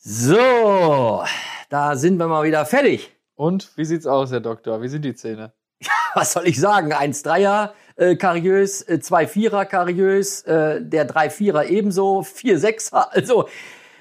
[0.00, 1.24] So,
[1.70, 3.12] da sind wir mal wieder fertig.
[3.34, 4.82] Und wie sieht's aus, Herr Doktor?
[4.82, 5.52] Wie sind die Zähne?
[6.14, 6.92] Was soll ich sagen?
[6.92, 13.08] 1-3er äh, kariös, äh, 2-4er kariös, äh, der 3-4er ebenso, 4-6er.
[13.10, 13.48] Also,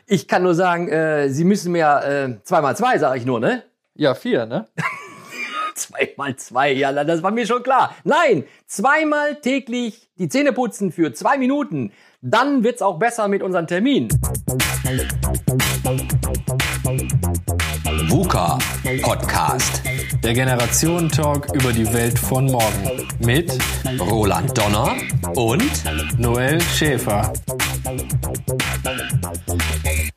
[0.07, 3.63] ich kann nur sagen, äh, Sie müssen mir äh, 2x2, sage ich nur, ne?
[3.93, 4.67] Ja, vier, ne?
[5.75, 7.95] Zweimal zwei, ja, das war mir schon klar.
[8.03, 11.91] Nein, zweimal täglich die Zähne putzen für zwei Minuten.
[12.21, 14.09] Dann wird's auch besser mit unserem Termin.
[18.07, 18.57] VUCA
[19.03, 19.83] Podcast.
[20.23, 23.07] Der Generationen-Talk über die Welt von morgen.
[23.19, 23.55] Mit
[23.99, 24.95] Roland Donner
[25.35, 27.31] und Noel Schäfer.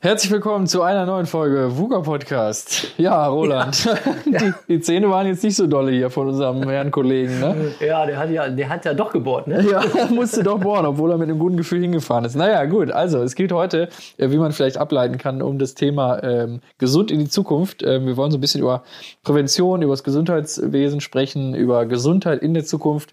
[0.02, 2.94] Herzlich willkommen zu einer neuen Folge VUCA Podcast.
[2.96, 3.86] Ja, Roland.
[4.24, 7.74] Die, die Zähne waren jetzt nicht so dolle hier von unserem Herrn Kollegen, ne?
[7.80, 9.62] Ja, der hat ja, der hat ja doch gebohrt, ne?
[9.70, 12.34] Ja, er musste doch bohren, obwohl er mit einem guten Gefühl hingefahren ist.
[12.34, 12.90] Naja, gut.
[12.90, 17.10] Also, es geht heute, äh, wie man vielleicht ableiten kann, um das Thema ähm, gesund
[17.10, 17.82] in die Zukunft.
[17.82, 18.84] Ähm, wir wollen so ein bisschen über
[19.22, 23.12] Prävention, über das Gesundheitswesen sprechen, über Gesundheit in der Zukunft.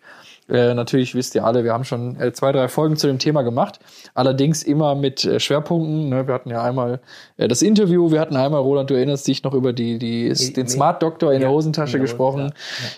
[0.49, 3.41] Äh, natürlich wisst ihr alle, wir haben schon äh, zwei, drei Folgen zu dem Thema
[3.41, 3.79] gemacht.
[4.13, 6.09] Allerdings immer mit äh, Schwerpunkten.
[6.09, 6.25] Ne?
[6.27, 6.99] Wir hatten ja einmal
[7.37, 10.53] äh, das Interview, wir hatten einmal, Roland, du erinnerst dich noch über die, die, Die-
[10.53, 12.43] den die- Smart Doctor in Ja, der Hosentasche in der gesprochen.
[12.45, 12.53] Hosen-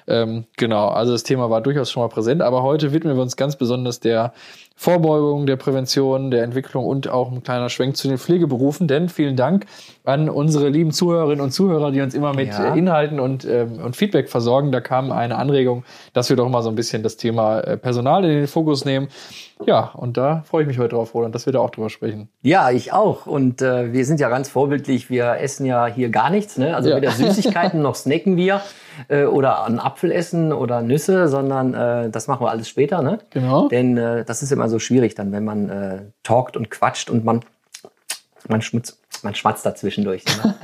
[0.08, 3.36] Ähm, genau, also das Thema war durchaus schon mal präsent, aber heute widmen wir uns
[3.36, 4.34] ganz besonders der
[4.82, 8.88] Vorbeugung, der Prävention, der Entwicklung und auch ein kleiner Schwenk zu den Pflegeberufen.
[8.88, 9.66] Denn vielen Dank
[10.06, 12.74] an unsere lieben Zuhörerinnen und Zuhörer, die uns immer mit Ja.
[12.74, 14.72] Inhalten und, ähm, und Feedback versorgen.
[14.72, 18.24] Da kam eine Anregung, dass wir doch mal so ein bisschen das Thema äh, Personal
[18.24, 19.10] in den Fokus nehmen.
[19.66, 22.30] Ja, und da freue ich mich heute drauf, Roland, dass wir da auch drüber sprechen.
[22.42, 23.26] Ja, ich auch.
[23.26, 25.10] Und äh, wir sind ja ganz vorbildlich.
[25.10, 26.58] Wir essen ja hier gar nichts.
[26.58, 26.76] Ne?
[26.76, 26.96] Also Ja.
[26.96, 28.62] weder Süßigkeiten noch snacken wir
[29.10, 33.02] äh, oder einen Apfel essen oder Nüsse, sondern äh, das machen wir alles später.
[33.02, 33.20] Ne?
[33.32, 33.68] Genau.
[33.68, 37.26] Denn äh, das ist immer so schwierig dann, wenn man äh, talkt und quatscht und
[37.26, 37.42] man,
[38.48, 40.24] man, schmutz, man schmatzt dazwischendurch.
[40.42, 40.56] Ne?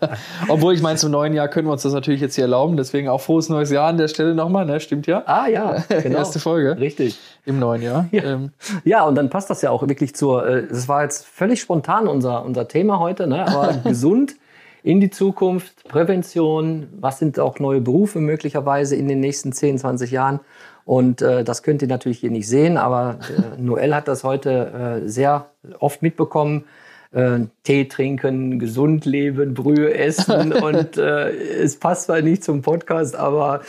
[0.48, 2.78] Obwohl ich meine, zum neuen Jahr können wir uns das natürlich jetzt hier erlauben.
[2.78, 4.80] Deswegen auch frohes neues Jahr an der Stelle nochmal, ne?
[4.80, 5.22] Stimmt ja?
[5.26, 6.16] ah ja, genau.
[6.18, 7.18] Erste Folge Richtig.
[7.48, 8.08] Im neuen Jahr.
[8.12, 8.24] Ja.
[8.24, 8.50] Ähm,
[8.84, 12.06] Ja, und dann passt das ja auch wirklich zur, äh, das war jetzt völlig spontan
[12.06, 13.46] unser, unser Thema heute, ne?
[13.46, 14.36] aber gesund
[14.82, 20.10] in die Zukunft, Prävention, was sind auch neue Berufe möglicherweise in den nächsten 10, 20
[20.10, 20.40] Jahren.
[20.84, 25.02] Und äh, das könnt ihr natürlich hier nicht sehen, aber äh, Noel hat das heute
[25.04, 25.50] äh, sehr
[25.80, 26.64] oft mitbekommen.
[27.10, 33.16] Äh, Tee trinken, gesund leben, Brühe essen und äh, es passt zwar nicht zum Podcast,
[33.16, 33.62] aber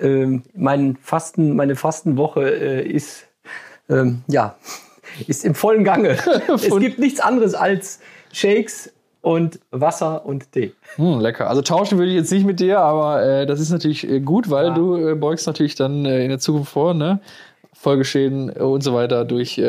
[0.00, 3.26] ähm, mein Fasten, meine Fastenwoche äh, ist
[3.88, 4.56] ähm, ja,
[5.26, 6.16] ist im vollen Gange.
[6.54, 8.00] es gibt nichts anderes als
[8.32, 8.92] Shakes
[9.22, 10.72] und Wasser und Tee.
[10.96, 11.48] Hm, lecker.
[11.48, 14.50] Also tauschen würde ich jetzt nicht mit dir, aber äh, das ist natürlich äh, gut,
[14.50, 17.20] weil du äh, beugst natürlich dann äh, in der Zukunft vor, ne?
[17.72, 19.60] Folgeschäden äh, und so weiter durch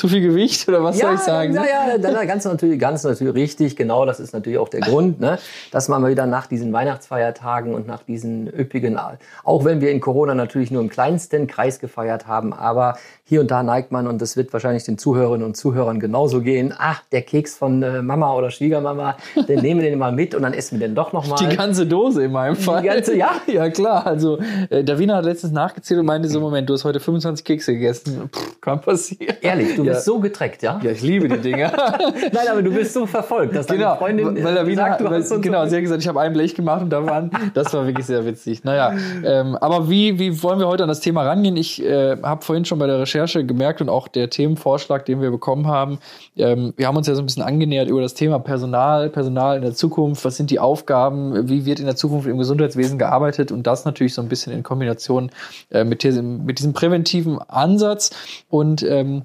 [0.00, 1.52] zu viel Gewicht oder was soll ich sagen?
[1.52, 3.76] Ja, ja, dann ganz natürlich, ganz natürlich richtig.
[3.76, 5.38] Genau, das ist natürlich auch der Grund, ne?
[5.72, 8.98] dass man mal wieder nach diesen Weihnachtsfeiertagen und nach diesen üppigen,
[9.44, 13.50] auch wenn wir in Corona natürlich nur im kleinsten Kreis gefeiert haben, aber hier und
[13.50, 16.74] da neigt man und das wird wahrscheinlich den Zuhörerinnen und Zuhörern genauso gehen.
[16.76, 19.16] Ach, der Keks von äh, Mama oder Schwiegermama,
[19.48, 21.36] den nehmen wir den mal mit und dann essen wir den doch noch mal.
[21.36, 22.82] Die ganze Dose in meinem Fall.
[22.82, 23.30] ganze, ja?
[23.46, 24.06] Ja, klar.
[24.06, 24.38] Also,
[24.70, 28.30] äh, Davina hat letztens nachgezählt und meinte so, Moment, du hast heute 25 Kekse gegessen.
[28.34, 29.36] Pff, kann passieren.
[29.40, 29.96] Ehrlich, du Ja.
[29.96, 30.80] bist so getreckt, ja?
[30.82, 31.72] Ja, ich liebe die Dinger.
[32.32, 35.14] Nein, aber du bist so verfolgt, dass Genau, deine Freundin weil Davina, sagt, du weil,
[35.14, 37.72] uns genau, so sie hat gesagt, ich habe ein Blech gemacht und da waren, das
[37.74, 38.64] war wirklich sehr witzig.
[38.64, 41.56] Naja, ähm, aber wie, wie wollen wir heute an das Thema rangehen?
[41.56, 45.30] Ich äh, habe vorhin schon bei der Recherche gemerkt und auch der Themenvorschlag, den wir
[45.30, 45.98] bekommen haben,
[46.36, 49.62] ähm, wir haben uns ja so ein bisschen angenähert über das Thema Personal, Personal in
[49.62, 53.66] der Zukunft, was sind die Aufgaben, wie wird in der Zukunft im Gesundheitswesen gearbeitet und
[53.66, 55.30] das natürlich so ein bisschen in Kombination
[55.70, 58.10] äh, mit, diesem, mit diesem präventiven Ansatz
[58.48, 59.22] und ähm,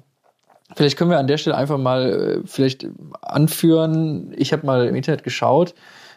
[0.74, 2.88] Vielleicht können wir an der Stelle einfach mal äh, vielleicht
[3.22, 4.34] anführen.
[4.36, 5.74] Ich habe mal im Internet geschaut.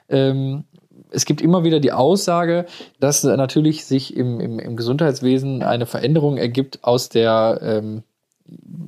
[0.10, 0.64] Ähm,
[1.12, 2.66] es gibt immer wieder die Aussage,
[3.00, 8.04] dass natürlich sich im, im, im Gesundheitswesen eine Veränderung ergibt aus der ähm,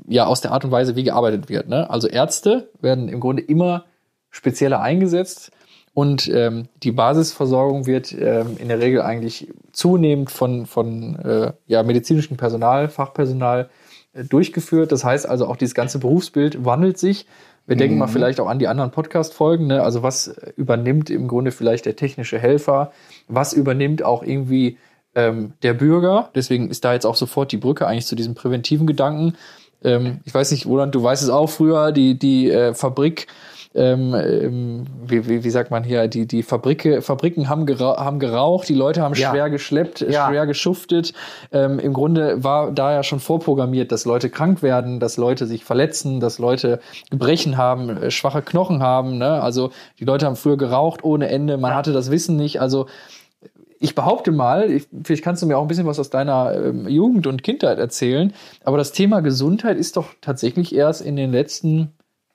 [0.07, 1.69] ja aus der Art und Weise, wie gearbeitet wird.
[1.69, 1.89] Ne?
[1.89, 3.85] Also Ärzte werden im Grunde immer
[4.31, 5.51] spezieller eingesetzt
[5.93, 11.83] und ähm, die Basisversorgung wird ähm, in der Regel eigentlich zunehmend von von äh, ja
[11.83, 13.69] medizinischem Personal, Fachpersonal
[14.13, 14.91] durchgeführt.
[14.91, 17.25] Das heißt also auch dieses ganze Berufsbild wandelt sich.
[17.67, 19.67] Wir denken mal vielleicht auch an die anderen Podcast-Folgen.
[19.67, 19.81] Ne?
[19.81, 22.91] Also was übernimmt im Grunde vielleicht der technische Helfer?
[23.27, 24.77] Was übernimmt auch irgendwie
[25.15, 26.31] ähm, der Bürger?
[26.35, 29.35] Deswegen ist da jetzt auch sofort die Brücke eigentlich zu diesem präventiven Gedanken.
[29.83, 33.27] Ähm, ich weiß nicht, Roland, du weißt es auch früher, die, die äh, Fabrik
[33.73, 38.19] ähm, ähm, wie, wie, wie sagt man hier, die, die Fabrike, Fabriken haben, geraucht, haben
[38.19, 39.29] geraucht, die Leute haben Ja.
[39.31, 40.27] schwer geschleppt, Ja.
[40.27, 41.13] schwer geschuftet.
[41.53, 45.63] Ähm, Im Grunde war da ja schon vorprogrammiert, dass Leute krank werden, dass Leute sich
[45.63, 46.79] verletzen, dass Leute
[47.09, 49.17] Gebrechen haben, äh, schwache Knochen haben.
[49.17, 49.41] Ne?
[49.41, 52.59] Also die Leute haben früher geraucht ohne Ende, man hatte das Wissen nicht.
[52.59, 52.87] Also
[53.79, 56.87] ich behaupte mal, ich, vielleicht kannst du mir auch ein bisschen was aus deiner ähm,
[56.87, 58.31] Jugend und Kindheit erzählen,
[58.63, 61.91] aber das Thema Gesundheit ist doch tatsächlich erst in den letzten,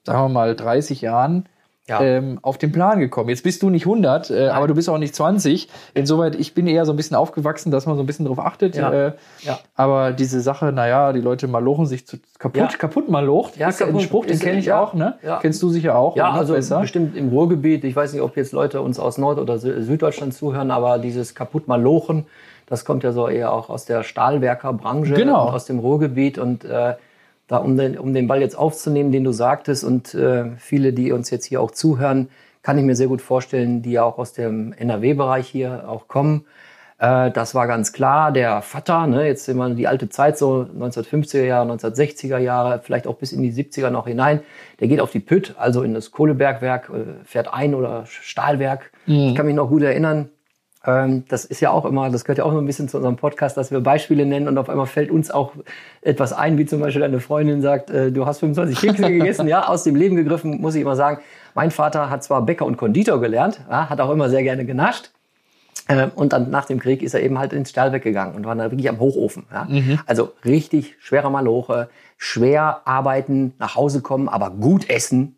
[0.06, 1.47] sagen wir mal, 30 Jahren
[1.88, 2.00] Ja.
[2.00, 3.29] ähm, auf den Plan gekommen.
[3.29, 5.69] Jetzt bist du nicht 100, äh, aber du bist auch nicht 20.
[5.94, 8.75] Insoweit, ich bin eher so ein bisschen aufgewachsen, dass man so ein bisschen drauf achtet.
[8.75, 8.93] Ja.
[8.93, 9.12] Äh,
[9.43, 9.61] Ja.
[9.76, 12.76] Aber diese Sache, naja, die Leute malochen sich zu kaputt, Ja.
[12.76, 14.03] kaputt malocht, Ja, ist ja ein kaputt.
[14.05, 15.14] Spruch, den kenne ich auch, ne?
[15.23, 15.38] Ja.
[15.41, 16.17] Kennst du sicher auch.
[16.17, 16.81] Ja, also besser.
[16.81, 17.85] bestimmt im Ruhrgebiet.
[17.85, 21.37] Ich weiß nicht, ob jetzt Leute uns aus Nord- oder Sü- Süddeutschland zuhören, aber dieses
[21.37, 22.26] Kaputtmalochen,
[22.69, 25.47] das kommt ja so eher auch aus der Stahlwerkerbranche, Genau.
[25.49, 26.37] und aus dem Ruhrgebiet.
[26.38, 26.94] Und äh,
[27.48, 31.12] da, um den, um den Ball jetzt aufzunehmen, den du sagtest, und äh, viele, die
[31.12, 32.28] uns jetzt hier auch zuhören,
[32.62, 36.44] kann ich mir sehr gut vorstellen, die ja auch aus dem NRW-Bereich hier auch kommen.
[36.98, 38.32] Äh, das war ganz klar.
[38.32, 43.16] Der Vater, ne, jetzt immer die alte Zeit, so 1950er Jahre, 1960er Jahre, vielleicht auch
[43.16, 44.40] bis in die 70er noch hinein,
[44.81, 48.90] der geht auf die Pütt, also in das Kohlebergwerk, äh, fährt ein oder Stahlwerk.
[49.31, 50.31] Ich kann mich noch gut erinnern,
[50.87, 53.56] das ist ja auch immer, das gehört ja auch so ein bisschen zu unserem Podcast,
[53.56, 55.53] dass wir Beispiele nennen und auf einmal fällt uns auch
[56.00, 59.67] etwas ein, wie zum Beispiel deine Freundin sagt, äh, du hast 25 Kekse gegessen, ja,
[59.67, 61.21] aus dem Leben gegriffen, muss ich immer sagen.
[61.55, 65.11] Mein Vater hat zwar Bäcker und Konditor gelernt, ja, hat auch immer sehr gerne genascht.
[65.88, 68.55] Äh, Und dann nach dem Krieg ist er eben halt ins Stahlwerk gegangen und war
[68.55, 69.44] da wirklich am Hochofen.
[69.53, 69.67] Ja?
[70.06, 75.36] Also richtig schwerer Maloche, schwer arbeiten, nach Hause kommen, aber gut essen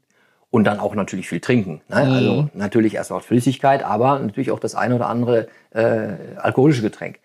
[0.50, 1.82] und dann auch natürlich viel trinken.
[1.88, 1.96] Ne?
[1.96, 7.18] Also natürlich erst mal Flüssigkeit, aber natürlich auch das eine oder andere äh, alkoholische Getränk.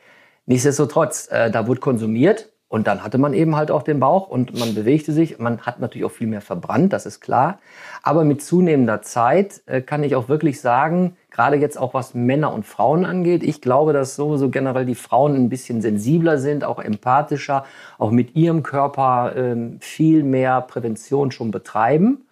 [0.46, 4.58] Nichtsdestotrotz, äh, da wurde konsumiert und dann hatte man eben halt auch den Bauch und
[4.58, 5.38] man bewegte sich.
[5.38, 7.60] Man hat natürlich auch viel mehr verbrannt, das ist klar.
[8.02, 12.52] Aber mit zunehmender Zeit äh, kann ich auch wirklich sagen, gerade jetzt auch was Männer
[12.52, 16.80] und Frauen angeht, ich glaube, dass sowieso generell die Frauen ein bisschen sensibler sind, auch
[16.80, 17.64] empathischer,
[18.00, 22.26] auch mit ihrem Körper ähm, viel mehr Prävention schon betreiben.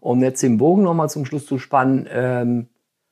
[0.00, 2.66] Um jetzt den Bogen nochmal zum Schluss zu spannen, ähm,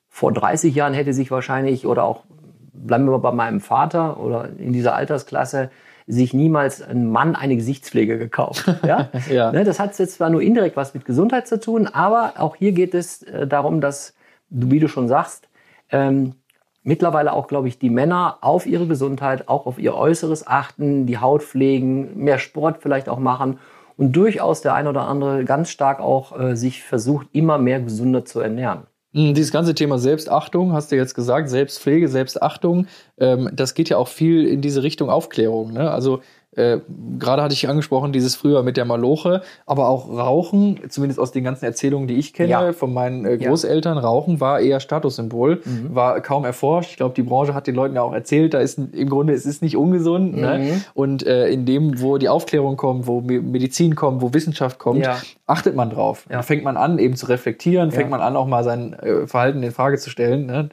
[0.09, 2.25] vor 30 Jahren hätte sich wahrscheinlich, oder auch
[2.73, 5.71] bleiben wir bei meinem Vater oder in dieser Altersklasse,
[6.13, 8.71] sich niemals ein Mann eine Gesichtspflege gekauft.
[8.83, 9.09] Ja?
[9.31, 9.53] Ja.
[9.53, 12.73] Ne, das hat jetzt zwar nur indirekt was mit Gesundheit zu tun, aber auch hier
[12.73, 14.15] geht es äh, darum, dass,
[14.51, 15.49] wie du schon sagst,
[15.91, 16.35] ähm,
[16.83, 21.19] mittlerweile auch, glaube ich, die Männer auf ihre Gesundheit, auch auf ihr Äußeres achten, die
[21.19, 23.59] Haut pflegen, mehr Sport vielleicht auch machen
[23.97, 28.25] und durchaus der ein oder andere ganz stark auch äh, sich versucht, immer mehr gesünder
[28.25, 28.83] zu ernähren.
[29.13, 32.87] Mm, Dieses ganze Thema Selbstachtung, hast du jetzt gesagt, Selbstpflege, Selbstachtung,
[33.19, 35.73] ähm, das geht ja auch viel in diese Richtung Aufklärung.
[35.73, 35.91] Ne?
[35.91, 36.23] Also
[36.55, 36.79] äh,
[37.19, 41.45] gerade hatte ich angesprochen, dieses früher mit der Maloche, aber auch Rauchen, zumindest aus den
[41.45, 42.73] ganzen Erzählungen, die ich kenne Ja.
[42.73, 43.49] von meinen äh, Ja.
[43.49, 45.95] Großeltern, Rauchen war eher Statussymbol, Mhm.
[45.95, 46.91] war kaum erforscht.
[46.91, 49.47] Ich glaube, die Branche hat den Leuten ja auch erzählt, da ist im Grunde es
[49.47, 50.37] ist nicht ungesund.
[50.37, 50.59] Ne?
[50.59, 50.85] Mhm.
[50.95, 55.05] Und äh, in dem, wo die Aufklärung kommt, wo Me- Medizin kommt, wo Wissenschaft kommt,
[55.05, 55.17] Ja.
[55.47, 56.27] achtet man drauf.
[56.29, 56.37] Ja.
[56.37, 58.17] Dann fängt man an, eben zu reflektieren, fängt Ja.
[58.17, 60.47] man an, auch mal sein äh, Verhalten in Frage zu stellen.
[60.47, 60.69] Ne?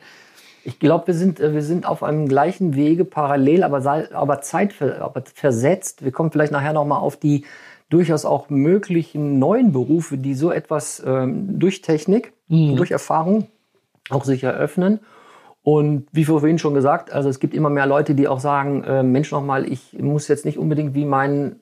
[0.63, 3.77] Ich glaube, wir sind, äh, wir sind auf einem gleichen Wege parallel, aber,
[4.13, 6.03] aber zeitver- aber versetzt.
[6.03, 7.45] Wir kommen vielleicht nachher nochmal auf die
[7.89, 12.33] durchaus auch möglichen neuen Berufe, die so etwas ähm, durch Technik,
[12.75, 13.47] durch Erfahrung
[14.11, 14.99] auch sich eröffnen.
[15.63, 19.03] Und wie vorhin schon gesagt, also es gibt immer mehr Leute, die auch sagen, äh,
[19.03, 21.57] Mensch nochmal, ich muss jetzt nicht unbedingt wie mein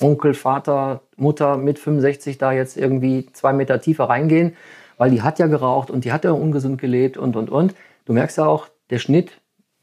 [0.00, 4.54] Onkel, Vater, Mutter mit 65 da jetzt irgendwie zwei Meter tiefer reingehen,
[4.98, 7.74] weil die hat ja geraucht und die hat ja ungesund gelebt und, und, und.
[8.04, 9.32] Du merkst ja auch, der Schnitt,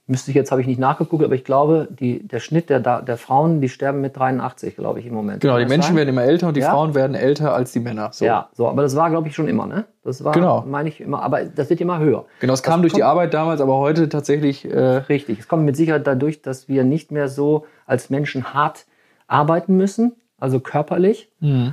[0.08, 3.18] müsste ich jetzt, habe ich nicht nachgeguckt, aber ich glaube, die, der Schnitt der, der
[3.18, 5.42] Frauen, die sterben mit 83, glaube ich, im Moment.
[5.42, 5.98] Genau, die Menschen sein?
[5.98, 6.72] werden immer älter und die Ja.
[6.72, 8.10] Frauen werden älter als die Männer.
[8.12, 8.26] So.
[8.26, 9.86] Ja, so, aber das war, glaube ich, schon immer, ne?
[10.04, 10.64] Das war, Genau.
[10.68, 12.26] meine ich immer, aber das wird immer höher.
[12.40, 15.40] Genau, es kam Das durch die kommt- Arbeit damals, aber heute tatsächlich äh, Richtig.
[15.40, 18.86] Es kommt mit Sicherheit dadurch, dass wir nicht mehr so als Menschen hart
[19.28, 21.30] arbeiten müssen, also körperlich.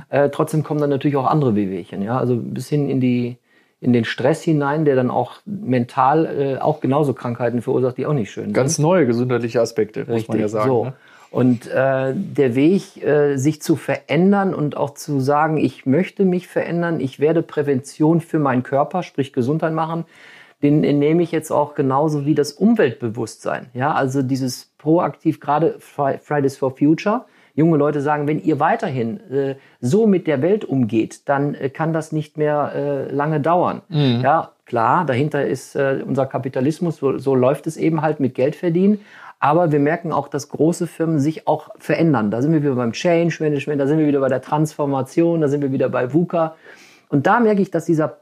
[0.09, 3.37] Äh, trotzdem kommen dann natürlich auch andere Wehwehchen, ja, also bis hin in die
[3.79, 8.13] in den Stress hinein, der dann auch mental äh, auch genauso Krankheiten verursacht, die auch
[8.13, 8.83] nicht schön ganz sind.
[8.83, 10.69] neue gesundheitliche Aspekte, muss man ja sagen.
[10.69, 10.85] So.
[10.85, 10.93] Ne?
[11.29, 16.47] Und äh, der Weg, äh, sich zu verändern und auch zu sagen, ich möchte mich
[16.47, 20.05] verändern, ich werde Prävention für meinen Körper, sprich Gesundheit machen,
[20.63, 23.67] den nehme ich jetzt auch genauso wie das Umweltbewusstsein.
[23.75, 27.25] Ja, also dieses proaktiv, gerade Fri- Fridays for Future.
[27.57, 31.91] Junge Leute sagen, wenn ihr weiterhin äh, so mit der Welt umgeht, dann äh, kann
[31.91, 33.81] das nicht mehr äh, lange dauern.
[34.21, 38.55] Ja, klar, dahinter ist äh, unser Kapitalismus, so, so läuft es eben halt mit Geld
[38.55, 38.99] verdienen.
[39.39, 42.29] Aber wir merken auch, dass große Firmen sich auch verändern.
[42.29, 45.47] Da sind wir wieder beim Change Management, da sind wir wieder bei der Transformation, da
[45.47, 46.55] sind wir wieder bei VUCA.
[47.09, 48.21] Und da merke ich, dass dieser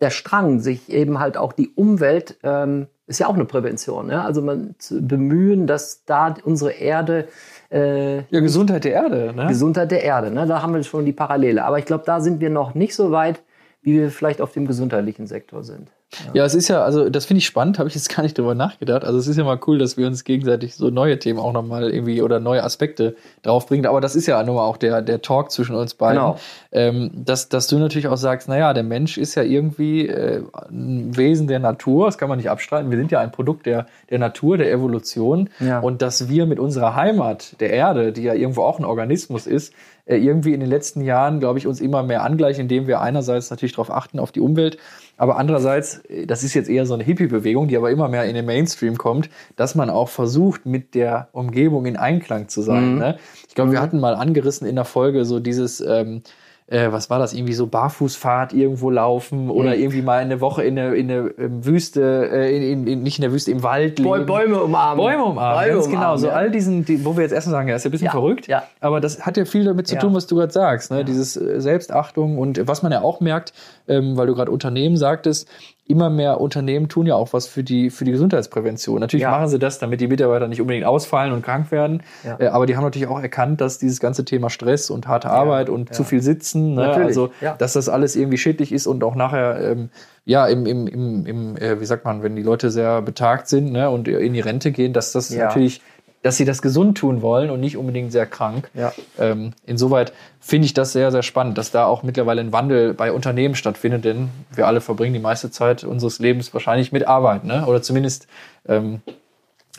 [0.00, 4.10] der Strang, sich eben halt auch die Umwelt, ähm, ist ja auch eine Prävention.
[4.10, 4.24] Ja?
[4.24, 7.28] Also man zu bemühen, dass da unsere Erde
[7.74, 9.46] äh, Ja, Gesundheit der Erde, ne?
[9.48, 10.30] Gesundheit der Erde.
[10.30, 10.46] Ne?
[10.46, 11.64] Da haben wir schon die Parallele.
[11.64, 13.42] Aber ich glaube, da sind wir noch nicht so weit,
[13.82, 15.90] wie wir vielleicht auf dem gesundheitlichen Sektor sind.
[16.32, 18.54] Ja, es ist ja, also das finde ich spannend, habe ich jetzt gar nicht drüber
[18.54, 19.04] nachgedacht.
[19.04, 21.90] Also es ist ja mal cool, dass wir uns gegenseitig so neue Themen auch nochmal
[21.90, 23.86] irgendwie oder neue Aspekte draufbringen.
[23.86, 26.20] Aber das ist ja nun mal auch der, der Talk zwischen uns beiden.
[26.20, 26.38] Genau.
[26.72, 31.16] Ähm, dass, dass du natürlich auch sagst, naja, der Mensch ist ja irgendwie äh, ein
[31.16, 32.90] Wesen der Natur, das kann man nicht abstreiten.
[32.90, 35.50] Wir sind ja ein Produkt der, der Natur, der Evolution.
[35.60, 35.80] Ja.
[35.80, 39.72] Und dass wir mit unserer Heimat, der Erde, die ja irgendwo auch ein Organismus ist,
[40.06, 43.50] äh, irgendwie in den letzten Jahren, glaube ich, uns immer mehr angleichen, indem wir einerseits
[43.50, 44.78] natürlich darauf achten, auf die Umwelt,
[45.16, 48.46] aber andererseits, das ist jetzt eher so eine Hippie-Bewegung, die aber immer mehr in den
[48.46, 52.94] Mainstream kommt, dass man auch versucht, mit der Umgebung in Einklang zu sein.
[52.94, 52.98] Mhm.
[52.98, 53.18] Ne?
[53.48, 56.22] Ich glaube, wir hatten mal angerissen in der Folge so dieses, ähm,
[56.66, 59.80] äh, was war das, irgendwie so Barfußfahrt irgendwo laufen oder Mhm.
[59.82, 63.22] irgendwie mal eine Woche in der, in der ähm, Wüste, äh, in, in, nicht in
[63.22, 64.24] der Wüste, im Wald leben.
[64.26, 64.96] Bäume umarmen.
[65.04, 65.98] Bäume umarmen, Bäume ganz genau.
[65.98, 66.32] umarmen, So ja.
[66.32, 68.46] all diesen, die, wo wir jetzt erstmal sagen, ja, ist ja ein bisschen Ja, verrückt,
[68.46, 68.62] ja.
[68.80, 70.90] aber das hat ja viel damit zu tun, was du gerade sagst.
[70.90, 71.04] Ne?
[71.04, 73.52] Dieses äh, Selbstachtung und was man ja auch merkt,
[73.86, 75.46] ähm, weil du gerade Unternehmen sagtest,
[75.86, 79.00] immer mehr Unternehmen tun ja auch was für die, für die Gesundheitsprävention.
[79.00, 79.32] Natürlich Ja.
[79.32, 82.02] machen sie das, damit die Mitarbeiter nicht unbedingt ausfallen und krank werden.
[82.24, 82.40] Ja.
[82.40, 85.68] Äh, aber die haben natürlich auch erkannt, dass dieses ganze Thema Stress und harte Arbeit
[85.68, 85.94] und ja.
[85.94, 86.94] zu viel Sitzen, ne?
[86.94, 89.90] Also dass das alles irgendwie schädlich ist und auch nachher ähm,
[90.24, 93.70] ja im, im, im, im äh, wie sagt man, wenn die Leute sehr betagt sind
[93.70, 93.90] ne?
[93.90, 95.82] und in die Rente gehen, dass das natürlich
[96.24, 98.70] dass sie das gesund tun wollen und nicht unbedingt sehr krank.
[98.72, 98.94] Ja.
[99.18, 103.12] Ähm, insoweit finde ich das sehr, sehr spannend, dass da auch mittlerweile ein Wandel bei
[103.12, 107.66] Unternehmen stattfindet, denn wir alle verbringen die meiste Zeit unseres Lebens wahrscheinlich mit Arbeit, ne?
[107.66, 108.26] oder zumindest
[108.66, 109.02] ähm,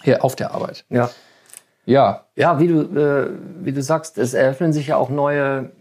[0.04, 0.86] hier auf der Arbeit.
[0.90, 1.10] Ja.
[1.88, 3.30] Ja, Ja, wie du, äh,
[3.64, 5.72] wie du sagst, es eröffnen sich ja auch neue,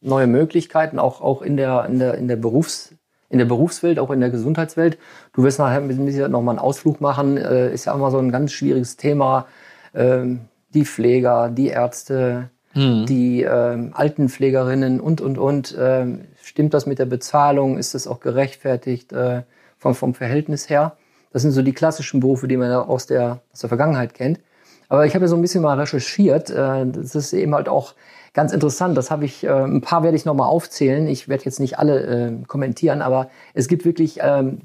[0.00, 2.94] neue Möglichkeiten, auch, auch in, der, in, der, in, der Berufs-,
[3.30, 4.96] in der Berufswelt, auch in der Gesundheitswelt.
[5.32, 7.36] Du wirst nachher mit Sicherheit noch mal einen Ausflug machen.
[7.36, 9.46] Äh, ist ja immer so ein ganz schwieriges Thema.
[9.94, 10.40] Ähm,
[10.72, 15.76] die Pfleger, die Ärzte, die ähm, Altenpflegerinnen und, und, und.
[15.78, 17.78] Ähm, stimmt das mit der Bezahlung?
[17.78, 19.42] Ist das auch gerechtfertigt äh,
[19.78, 20.96] vom, vom Verhältnis her?
[21.32, 24.40] Das sind so die klassischen Berufe, die man aus der, aus der Vergangenheit kennt.
[24.88, 26.50] Aber ich habe ja so ein bisschen mal recherchiert.
[26.50, 27.94] Äh, das ist eben halt auch
[28.32, 28.98] ganz interessant.
[28.98, 31.06] Das habe ich, äh, ein paar werde ich nochmal aufzählen.
[31.06, 34.18] Ich werde jetzt nicht alle kommentieren, aber es gibt wirklich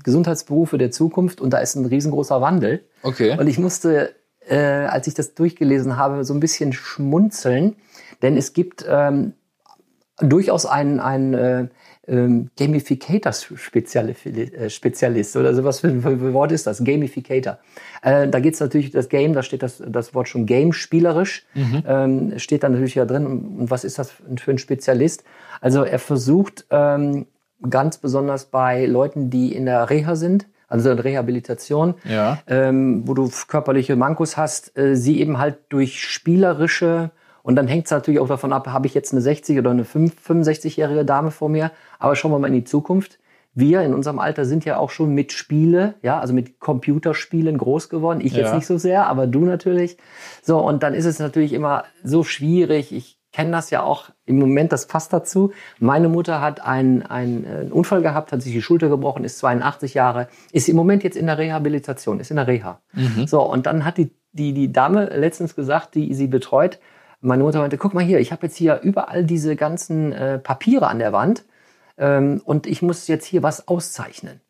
[0.03, 2.83] Gesundheitsberufe der Zukunft und da ist ein riesengroßer Wandel.
[3.03, 3.37] okay.
[3.39, 4.15] Und ich musste,
[4.49, 7.75] äh, als ich das durchgelesen habe, so ein bisschen schmunzeln,
[8.21, 9.33] denn es gibt ähm,
[10.17, 11.67] durchaus einen, einen äh,
[12.07, 17.59] ähm, Gamificator-Spezialist äh, oder sowas für, für, für Wort ist das, Gamificator.
[18.01, 21.45] Äh, da geht es natürlich, das Game, da steht das, das Wort schon Game, spielerisch,
[21.87, 23.27] ähm, steht dann natürlich ja drin.
[23.27, 25.23] Und was ist das für ein Spezialist?
[25.61, 27.27] Also er versucht ähm,
[27.69, 32.39] ganz besonders bei Leuten, die in der Reha sind, also Rehabilitation, Ja.
[32.47, 37.11] ähm, wo du körperliche Mankos hast, äh, sie eben halt durch spielerische
[37.43, 39.83] und dann hängt es natürlich auch davon ab, habe ich jetzt eine 60 oder eine
[39.85, 41.71] 5 65-jährige Dame vor mir.
[41.97, 43.17] Aber schauen wir mal in die Zukunft.
[43.55, 47.89] Wir in unserem Alter sind ja auch schon mit Spiele, ja, also mit Computerspielen groß
[47.89, 48.21] geworden.
[48.21, 48.55] Ich jetzt Ja.
[48.55, 49.97] nicht so sehr, aber du natürlich.
[50.43, 52.93] So, und dann ist es natürlich immer so schwierig.
[52.93, 55.51] Ich kenne das ja auch im Moment, das passt dazu.
[55.79, 59.39] Meine Mutter hat einen, einen, äh, einen Unfall gehabt, hat sich die Schulter gebrochen, ist
[59.39, 62.81] 82 Jahre, ist im Moment jetzt in der Rehabilitation, ist in der Reha.
[63.27, 66.79] So, und dann hat die, die, die Dame letztens gesagt, die sie betreut,
[67.21, 70.87] meine Mutter meinte, guck mal hier, ich habe jetzt hier überall diese ganzen äh, Papiere
[70.87, 71.43] an der Wand
[71.97, 74.41] ähm, und ich muss jetzt hier was auszeichnen.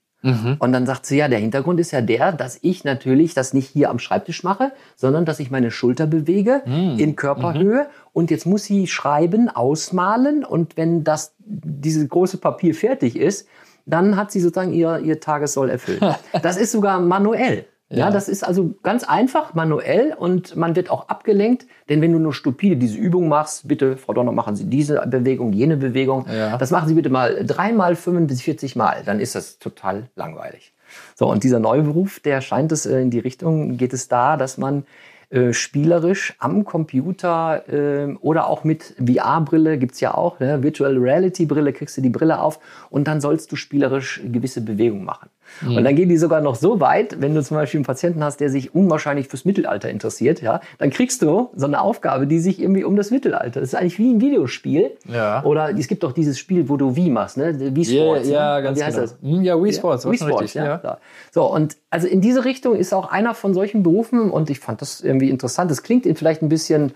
[0.60, 3.70] Und dann sagt sie, ja, der Hintergrund ist ja der, dass ich natürlich das nicht
[3.70, 6.62] hier am Schreibtisch mache, sondern dass ich meine Schulter bewege
[7.00, 7.88] in Körperhöhe.
[8.12, 10.44] Und jetzt muss sie schreiben, ausmalen.
[10.44, 13.48] Und wenn das, dieses große Papier fertig ist,
[13.86, 16.02] dann hat sie sozusagen ihr, ihr Tagessoll erfüllt.
[16.42, 17.66] das ist sogar manuell.
[17.90, 17.98] Ja.
[17.98, 18.12] Ja.
[18.12, 22.34] das ist also ganz einfach, manuell und man wird auch abgelenkt, denn wenn du nur
[22.34, 26.58] stupide diese Übung machst, bitte, Frau Donner, machen Sie diese Bewegung, jene Bewegung, Ja.
[26.58, 30.74] das machen Sie bitte mal dreimal, 45 Mal, dann ist das total langweilig.
[31.16, 34.38] So, und dieser neue Beruf, der scheint es äh, in die Richtung, geht es da,
[34.38, 34.86] dass man
[35.32, 40.64] äh, spielerisch am Computer äh, oder auch mit VR-Brille gibt's ja auch, ne?
[40.64, 45.30] Virtual Reality-Brille, kriegst du die Brille auf und dann sollst du spielerisch gewisse Bewegungen machen.
[45.66, 48.40] Und dann gehen die sogar noch so weit, wenn du zum Beispiel einen Patienten hast,
[48.40, 52.62] der sich unwahrscheinlich fürs Mittelalter interessiert, ja, dann kriegst du so eine Aufgabe, die sich
[52.62, 53.60] irgendwie um das Mittelalter.
[53.60, 54.92] Das ist eigentlich wie ein Videospiel.
[55.06, 55.44] Ja.
[55.44, 57.60] Oder es gibt doch dieses Spiel, wo du Wii machst, ne?
[57.76, 58.30] Wii Ja, Sports.
[58.30, 58.64] ja, ne?
[58.64, 59.08] ganz Wie heißt genau.
[59.10, 59.18] das?
[59.22, 60.66] Hm, Ja, Wii Sports, Wii was schon Sports, ja.
[60.66, 60.82] Ja.
[60.84, 60.98] ja.
[61.32, 64.82] So, und also in diese Richtung ist auch einer von solchen Berufen und ich fand
[64.82, 65.70] das irgendwie interessant.
[65.72, 66.94] Das klingt vielleicht ein bisschen,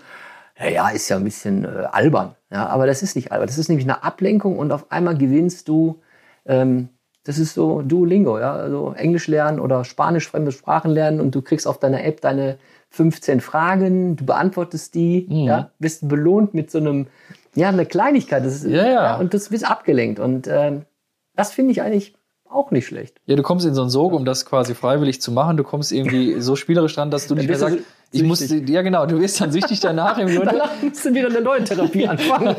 [0.58, 3.46] ja, ja, ist ja ein bisschen äh, albern, ja, aber das ist nicht albern.
[3.46, 6.00] Das ist nämlich eine Ablenkung und auf einmal gewinnst du
[6.46, 6.88] ähm,
[7.24, 11.42] das ist so Duolingo, ja, also Englisch lernen oder Spanisch, fremde Sprachen lernen und du
[11.42, 12.58] kriegst auf deiner App deine
[12.90, 15.36] 15 Fragen, du beantwortest die, Mhm.
[15.46, 17.06] ja, bist belohnt mit so einem,
[17.54, 19.16] ja, eine Kleinigkeit, das ist, Ja, ja.
[19.18, 20.82] und das bist abgelenkt und ähm,
[21.34, 22.14] das finde ich eigentlich
[22.48, 23.20] auch nicht schlecht.
[23.26, 25.56] Ja, du kommst in so einen Sog, um das quasi freiwillig zu machen.
[25.56, 27.78] Du kommst irgendwie so spielerisch dran, dass du nicht mehr sagst,
[28.14, 28.68] ich muss, süchtig.
[28.68, 30.52] ja genau, du wirst dann süchtig danach im Grunde.
[30.52, 32.56] Danach musst du wieder eine neue Therapie anfangen.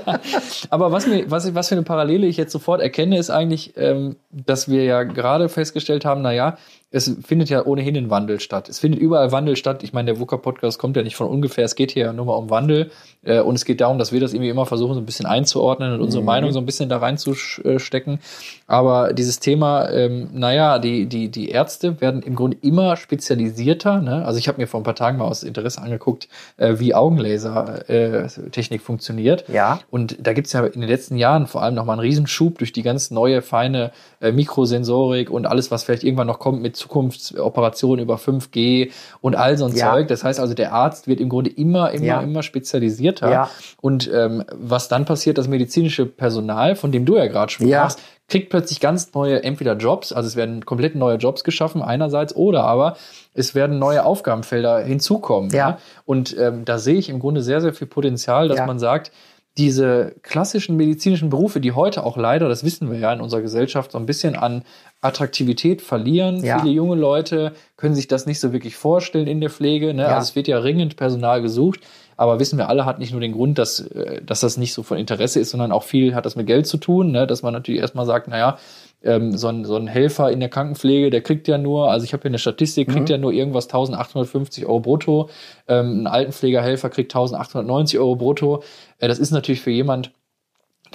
[0.70, 4.16] Aber was, mir, was, was für eine Parallele ich jetzt sofort erkenne, ist eigentlich, ähm,
[4.32, 6.58] dass wir ja gerade festgestellt haben, na ja,
[6.96, 8.70] es findet ja ohnehin ein Wandel statt.
[8.70, 9.84] Es findet überall Wandel statt.
[9.84, 11.66] Ich meine, der VUCA-Podcast kommt ja nicht von ungefähr.
[11.66, 12.90] Es geht hier ja nur mal um Wandel.
[13.22, 15.94] Äh, und es geht darum, dass wir das irgendwie immer versuchen, so ein bisschen einzuordnen
[15.94, 18.20] und unsere Meinung so ein bisschen da reinzustecken.
[18.66, 24.00] Aber dieses Thema, ähm, naja, die, die, die Ärzte werden im Grunde immer spezialisierter.
[24.00, 24.24] Ne?
[24.24, 28.82] Also ich habe mir vor ein paar Tagen mal aus Interesse angeguckt, äh, wie Augenlaser-Technik
[28.82, 29.46] funktioniert.
[29.50, 29.80] Ja.
[29.90, 32.82] Und da gibt's ja in den letzten Jahren vor allem nochmal einen Riesenschub durch die
[32.84, 38.16] ganz neue, feine äh, Mikrosensorik und alles, was vielleicht irgendwann noch kommt mit Zukunftsoperationen über
[38.18, 39.92] 5G und all so ein Ja.
[39.94, 40.08] Zeug.
[40.08, 42.22] Das heißt also, der Arzt wird im Grunde immer, immer, Ja.
[42.22, 43.30] immer spezialisierter.
[43.32, 43.50] Ja.
[43.82, 48.50] Und ähm, was dann passiert, das medizinische Personal, von dem du ja gerade sprachst, kriegt
[48.50, 52.98] plötzlich ganz neue, entweder Jobs, also es werden komplett neue Jobs geschaffen einerseits, oder aber
[53.34, 55.52] es werden neue Aufgabenfelder hinzukommen.
[55.52, 55.72] Ja.
[55.72, 55.78] ne?
[56.06, 58.66] Und ähm, da sehe ich im Grunde sehr, sehr viel Potenzial, dass Ja.
[58.66, 59.12] man sagt,
[59.58, 63.92] diese klassischen medizinischen Berufe, die heute auch leider, das wissen wir ja in unserer Gesellschaft,
[63.92, 64.64] so ein bisschen an
[65.06, 66.44] Attraktivität verlieren.
[66.44, 66.60] Ja.
[66.60, 69.94] Viele junge Leute können sich das nicht so wirklich vorstellen in der Pflege.
[69.94, 70.04] Ne?
[70.04, 70.16] Ja.
[70.16, 71.80] Also es wird ja ringend Personal gesucht.
[72.18, 74.84] Aber wissen wir alle, hat nicht nur den Grund, dass, äh, dass das nicht so
[74.84, 77.28] von Interesse ist, sondern auch viel hat das mit Geld zu tun, ne?
[77.28, 78.58] dass man natürlich erstmal sagt, naja,
[79.04, 82.14] ähm, so, ein, so ein Helfer in der Krankenpflege, der kriegt ja nur, also ich
[82.14, 85.30] habe hier eine Statistik, kriegt ja nur irgendwas 1850 Euro brutto.
[85.68, 88.64] Ähm, ein Altenpflegerhelfer kriegt 1890 Euro brutto.
[88.98, 90.12] Äh, das ist natürlich für jemand,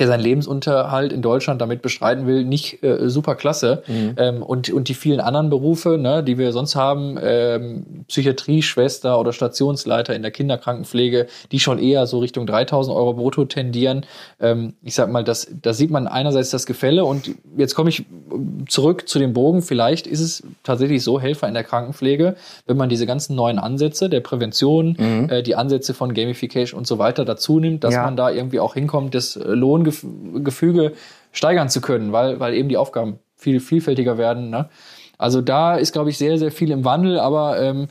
[0.00, 3.83] der seinen Lebensunterhalt in Deutschland damit bestreiten will, nicht äh, super klasse.
[4.16, 9.33] Ähm, und, und die vielen anderen Berufe, ne, die wir sonst haben, ähm, Psychiatrieschwester oder
[9.33, 14.07] Stationsleiter in der Kinderkrankenpflege, die schon eher so Richtung 3000 Euro brutto tendieren.
[14.40, 18.05] Ähm, ich sag mal, das, da sieht man einerseits das Gefälle und jetzt komme ich
[18.68, 19.62] zurück zu dem Bogen.
[19.62, 24.09] Vielleicht ist es tatsächlich so, Helfer in der Krankenpflege, wenn man diese ganzen neuen Ansätze
[24.09, 24.96] der Prävention,
[25.29, 28.05] äh, die Ansätze von Gamification und so weiter dazu nimmt, dass Ja.
[28.05, 29.42] man da irgendwie auch hinkommt, das äh,
[30.03, 30.92] Lohngefüge
[31.33, 34.50] steigern zu können, weil, weil eben die Aufgaben viel vielfältiger werden.
[34.50, 34.68] Ne?
[35.18, 37.88] Also da ist, glaube ich, sehr, sehr viel im Wandel, aber ähm,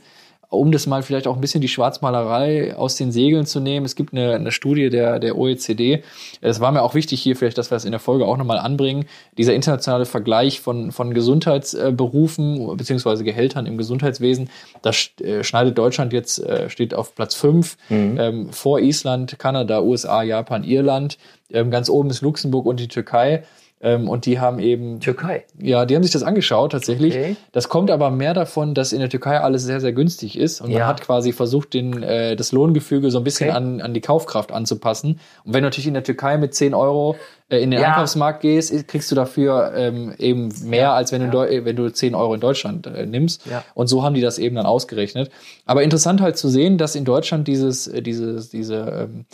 [0.50, 3.94] um das mal vielleicht auch ein bisschen die Schwarzmalerei aus den Segeln zu nehmen, es
[3.94, 6.02] gibt eine, eine Studie der, der OECD.
[6.40, 8.58] Es war mir auch wichtig hier vielleicht, dass wir das in der Folge auch nochmal
[8.58, 9.06] anbringen.
[9.38, 14.50] Dieser internationale Vergleich von, von Gesundheitsberufen beziehungsweise Gehältern im Gesundheitswesen,
[14.82, 14.90] da
[15.24, 17.76] äh, schneidet Deutschland jetzt, äh, steht auf Platz fünf
[18.18, 21.16] ähm, vor Island, Kanada, USA, Japan, Irland.
[21.52, 23.44] Ähm, ganz oben ist Luxemburg und die Türkei.
[23.82, 25.44] Ähm, und die haben eben Türkei.
[25.58, 27.14] ja, die haben sich das angeschaut tatsächlich.
[27.14, 27.36] Okay.
[27.52, 30.60] Das kommt aber mehr davon, dass in der Türkei alles sehr, sehr günstig ist.
[30.60, 30.86] Und man Ja.
[30.86, 33.56] hat quasi versucht, den, äh, das Lohngefüge so ein bisschen Okay.
[33.56, 35.18] an, an die Kaufkraft anzupassen.
[35.44, 37.16] Und wenn du natürlich in der Türkei mit 10 Euro
[37.48, 37.88] äh, in den Ja.
[37.88, 42.14] Einkaufsmarkt gehst, kriegst du dafür ähm, eben mehr, als wenn du, äh, wenn du 10
[42.14, 43.46] Euro in Deutschland äh, nimmst.
[43.46, 43.64] Ja.
[43.74, 45.30] Und so haben die das eben dann ausgerechnet.
[45.64, 49.24] Aber interessant halt zu sehen, dass in Deutschland dieses, äh, dieses, diese ähm,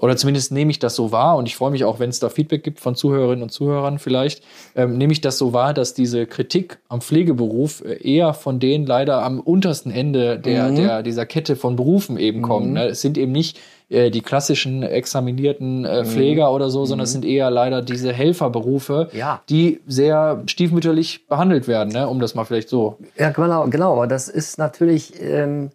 [0.00, 2.28] oder zumindest nehme ich das so wahr und ich freue mich auch, wenn es da
[2.28, 4.42] Feedback gibt von Zuhörerinnen und Zuhörern vielleicht,
[4.74, 8.86] ähm, nehme ich das so wahr, dass diese Kritik am Pflegeberuf äh, eher von denen
[8.86, 12.72] leider am untersten Ende der, der, dieser Kette von Berufen eben kommen.
[12.72, 12.86] Ne?
[12.86, 13.58] Es sind eben nicht
[13.90, 19.08] äh, die klassischen examinierten äh, Pfleger oder so, sondern es sind eher leider diese Helferberufe,
[19.12, 19.42] Ja.
[19.50, 22.08] die sehr stiefmütterlich behandelt werden, ne?
[22.08, 22.96] um das mal vielleicht so.
[23.18, 23.92] Ja, genau, genau.
[23.92, 25.70] Aber das ist natürlich ähm,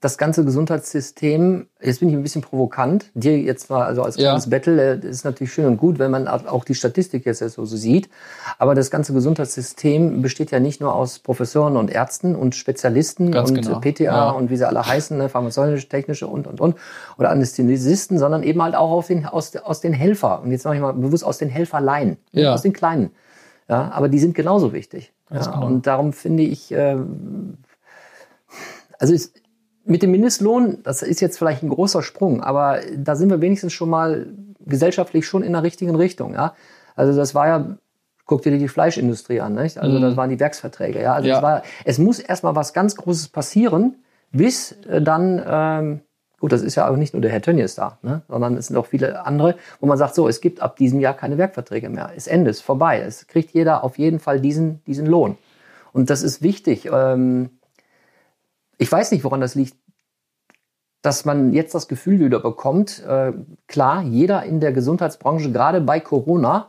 [0.00, 1.66] das ganze Gesundheitssystem.
[1.80, 3.10] Jetzt bin ich ein bisschen provokant.
[3.14, 4.28] Dir jetzt mal, also als Ja.
[4.30, 7.40] kleines Battle, äh, das ist natürlich schön und gut, wenn man auch die Statistik jetzt
[7.40, 8.08] so, sieht.
[8.58, 13.50] Aber das ganze Gesundheitssystem besteht ja nicht nur aus Professoren und Ärzten und Spezialisten Ganz
[13.50, 13.80] und genau.
[13.80, 14.30] PTA Ja.
[14.30, 16.76] und wie sie alle heißen, ne, pharmazeutische, technische und und und
[17.18, 20.42] oder Anästhesisten, sondern eben halt auch aus den aus, aus den Helfer.
[20.42, 22.54] Und jetzt mache ich mal bewusst aus den Helferlein, Ja.
[22.54, 23.10] aus den Kleinen.
[23.68, 25.12] Ja, aber die sind genauso wichtig.
[25.30, 25.66] Ja, genau.
[25.66, 27.58] Und darum finde ich, ähm,
[28.98, 29.32] also es,
[29.88, 33.72] mit dem Mindestlohn, das ist jetzt vielleicht ein großer Sprung, aber da sind wir wenigstens
[33.72, 34.26] schon mal
[34.60, 36.34] gesellschaftlich schon in der richtigen Richtung.
[36.34, 36.54] Ja?
[36.94, 37.78] Also das war ja,
[38.26, 39.78] guck dir die Fleischindustrie an, nicht?
[39.78, 41.00] also das waren die Werksverträge.
[41.00, 41.14] Ja?
[41.14, 41.30] Also Mhm.
[41.30, 41.36] Ja.
[41.36, 43.96] Es, war, es muss erstmal was ganz Großes passieren,
[44.30, 46.00] bis äh, dann, ähm,
[46.38, 48.20] gut, das ist ja auch nicht nur der Herr Tönnies da, ne?
[48.28, 51.14] sondern es sind auch viele andere, wo man sagt, so, es gibt ab diesem Jahr
[51.14, 52.10] keine Werkverträge mehr.
[52.14, 53.00] Es Ende, ist vorbei.
[53.00, 55.38] Es kriegt jeder auf jeden Fall diesen, diesen Lohn.
[55.94, 56.90] Und das ist wichtig.
[56.92, 57.57] Ähm,
[58.78, 59.76] ich weiß nicht, woran das liegt,
[61.02, 63.32] dass man jetzt das Gefühl wieder bekommt, äh,
[63.66, 66.68] klar, jeder in der Gesundheitsbranche, gerade bei Corona,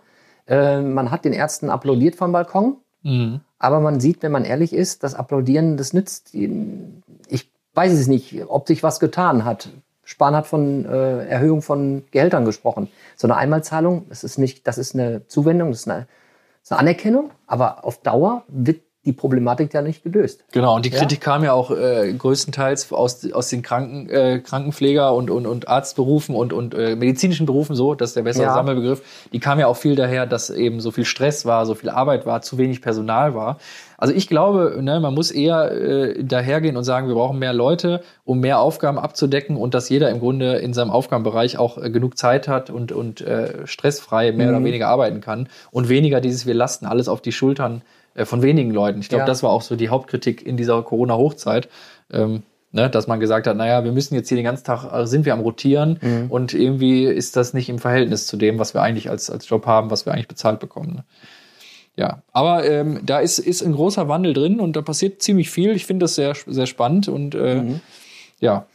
[0.50, 2.78] Äh, man hat den Ärzten applaudiert vom Balkon.
[3.04, 3.42] Mhm.
[3.60, 6.34] Aber man sieht, wenn man ehrlich ist, das Applaudieren, das nützt.
[6.34, 9.70] Ich weiß es nicht, ob sich was getan hat.
[10.04, 12.88] Spahn hat von äh, Erhöhung von Gehältern gesprochen.
[13.16, 16.08] So eine Einmalzahlung, das ist nicht, das ist eine Zuwendung, das ist eine,
[16.62, 20.44] das ist eine Anerkennung, aber auf Dauer wird die Problematik ja nicht gelöst.
[20.52, 21.00] Genau, und die Ja.
[21.00, 25.68] Kritik kam ja auch äh, größtenteils aus, aus den Kranken, äh, Krankenpfleger- und, und, und
[25.68, 28.54] Arztberufen und, und äh, medizinischen Berufen, so, das ist der bessere Ja.
[28.54, 29.02] Sammelbegriff.
[29.34, 32.28] Die kam ja auch viel daher, dass eben so viel Stress war, so viel Arbeit
[32.28, 33.58] war, zu wenig Personal war.
[33.98, 38.02] Also ich glaube, ne, man muss eher äh, dahergehen und sagen, wir brauchen mehr Leute,
[38.24, 42.18] um mehr Aufgaben abzudecken und dass jeder im Grunde in seinem Aufgabenbereich auch äh, genug
[42.18, 46.54] Zeit hat und, und äh, stressfrei mehr oder weniger arbeiten kann und weniger dieses, wir
[46.54, 47.82] lasten alles auf die Schultern
[48.24, 49.00] von wenigen Leuten.
[49.00, 49.26] Ich glaube, Ja.
[49.26, 51.70] das war auch so die Hauptkritik in dieser Corona-Hochzeit.
[52.12, 55.08] Ähm, ne, dass man gesagt hat, naja, wir müssen jetzt hier den ganzen Tag, äh,
[55.08, 58.82] sind wir am Rotieren und irgendwie ist das nicht im Verhältnis zu dem, was wir
[58.84, 60.94] eigentlich als, als Job haben, was wir eigentlich bezahlt bekommen.
[60.98, 61.04] Ne?
[61.96, 65.72] Ja, aber ähm, da ist, ist ein großer Wandel drin und da passiert ziemlich viel.
[65.72, 67.64] Ich finde das sehr, sehr spannend und äh,
[68.40, 68.68] ja,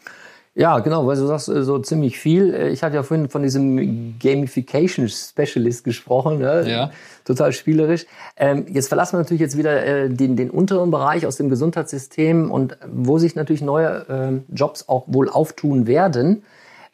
[0.57, 2.55] Ja, genau, weil du sagst äh, so ziemlich viel.
[2.55, 6.65] Äh, Ich hatte ja vorhin von diesem Gamification Specialist gesprochen, ne?
[6.69, 6.91] Ja.
[7.25, 8.07] total spielerisch.
[8.37, 12.51] Ähm, jetzt verlassen wir natürlich jetzt wieder äh, den, den unteren Bereich aus dem Gesundheitssystem
[12.53, 16.45] und wo sich natürlich neue ähm, Jobs auch wohl auftun werden.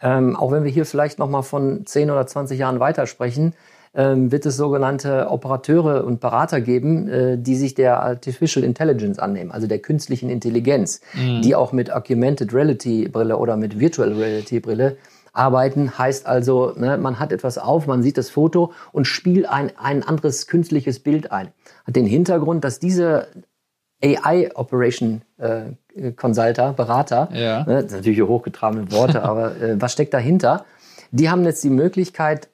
[0.02, 3.54] Ähm, auch wenn wir hier vielleicht noch mal von 10 oder 20 Jahren weitersprechen, ähm,
[3.92, 9.66] wird es sogenannte Operateure und Berater geben, äh, die sich der Artificial Intelligence annehmen, also
[9.66, 11.00] der künstlichen Intelligenz,
[11.42, 14.96] die auch mit Augmented Reality Brille oder mit Virtual Reality Brille
[15.32, 15.98] arbeiten.
[15.98, 20.02] Heißt also, ne, man hat etwas auf, man sieht das Foto und spielt ein, ein
[20.02, 21.48] anderes künstliches Bild ein.
[21.86, 23.26] Hat den Hintergrund, dass diese
[24.02, 27.64] AI Operation äh, Consulter, Berater, Ja.
[27.64, 30.64] ne, das sind natürlich hochgetragene Worte, aber äh, was steckt dahinter?
[31.10, 32.48] Die haben jetzt die Möglichkeit,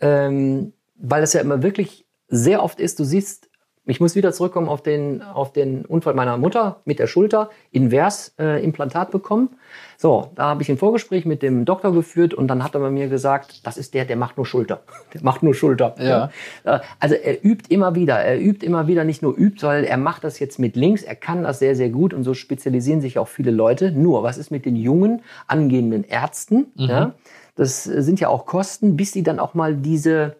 [0.00, 3.50] ähm, weil es ja immer wirklich sehr oft ist, du siehst,
[3.84, 8.32] ich muss wieder zurückkommen auf den, auf den Unfall meiner Mutter mit der Schulter, invers
[8.38, 9.50] äh, Implantat bekommen.
[9.98, 12.90] So, da habe ich ein Vorgespräch mit dem Doktor geführt und dann hat er bei
[12.90, 14.82] mir gesagt, das ist der, der macht nur Schulter.
[15.14, 15.96] Der macht nur Schulter.
[15.98, 16.30] Ja.
[16.64, 19.96] Äh, Also er übt immer wieder, er übt immer wieder, nicht nur übt, sondern er
[19.98, 23.18] macht das jetzt mit links, er kann das sehr, sehr gut und so spezialisieren sich
[23.18, 23.90] auch viele Leute.
[23.90, 26.68] Nur, was ist mit den jungen, angehenden Ärzten?
[26.86, 27.14] Ja?
[27.56, 30.36] Das sind ja auch Kosten, bis sie dann auch mal diese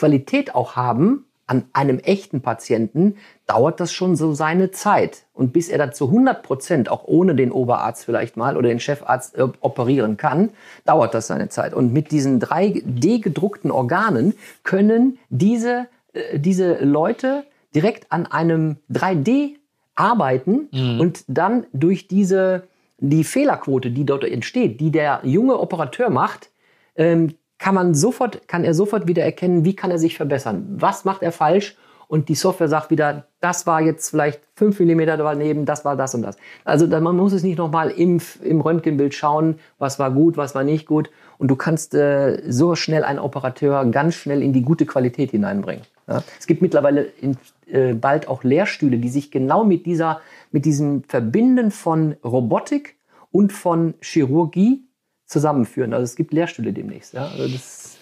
[0.00, 5.24] Qualität auch haben an einem echten Patienten, dauert das schon so seine Zeit.
[5.34, 8.80] Und bis er da zu 100 Prozent, auch ohne den Oberarzt vielleicht mal oder den
[8.80, 10.50] Chefarzt äh, operieren kann,
[10.86, 11.74] dauert das seine Zeit.
[11.74, 14.32] Und mit diesen 3D-gedruckten Organen
[14.62, 19.56] können diese, äh, diese Leute direkt an einem 3D
[19.96, 22.62] arbeiten und dann durch diese,
[22.98, 26.50] die Fehlerquote, die dort entsteht, die der junge Operateur macht,
[26.96, 30.66] ähm, kann man sofort, kann er sofort wieder erkennen, wie kann er sich verbessern?
[30.78, 31.76] Was macht er falsch?
[32.08, 36.12] Und die Software sagt wieder, das war jetzt vielleicht fünf Millimeter daneben, das war das
[36.14, 36.36] und das.
[36.64, 40.64] Also man muss es nicht nochmal im, im Röntgenbild schauen, was war gut, was war
[40.64, 41.10] nicht gut.
[41.38, 45.84] Und du kannst äh, so schnell einen Operateur ganz schnell in die gute Qualität hineinbringen.
[46.08, 46.24] Ja?
[46.38, 50.20] Es gibt mittlerweile in, äh, bald auch Lehrstühle, die sich genau mit dieser,
[50.50, 52.96] mit diesem Verbinden von Robotik
[53.30, 54.82] und von Chirurgie
[55.30, 55.94] zusammenführen.
[55.94, 57.14] Also es gibt Lehrstühle demnächst.
[57.14, 57.28] Ja?
[57.28, 57.98] Also das,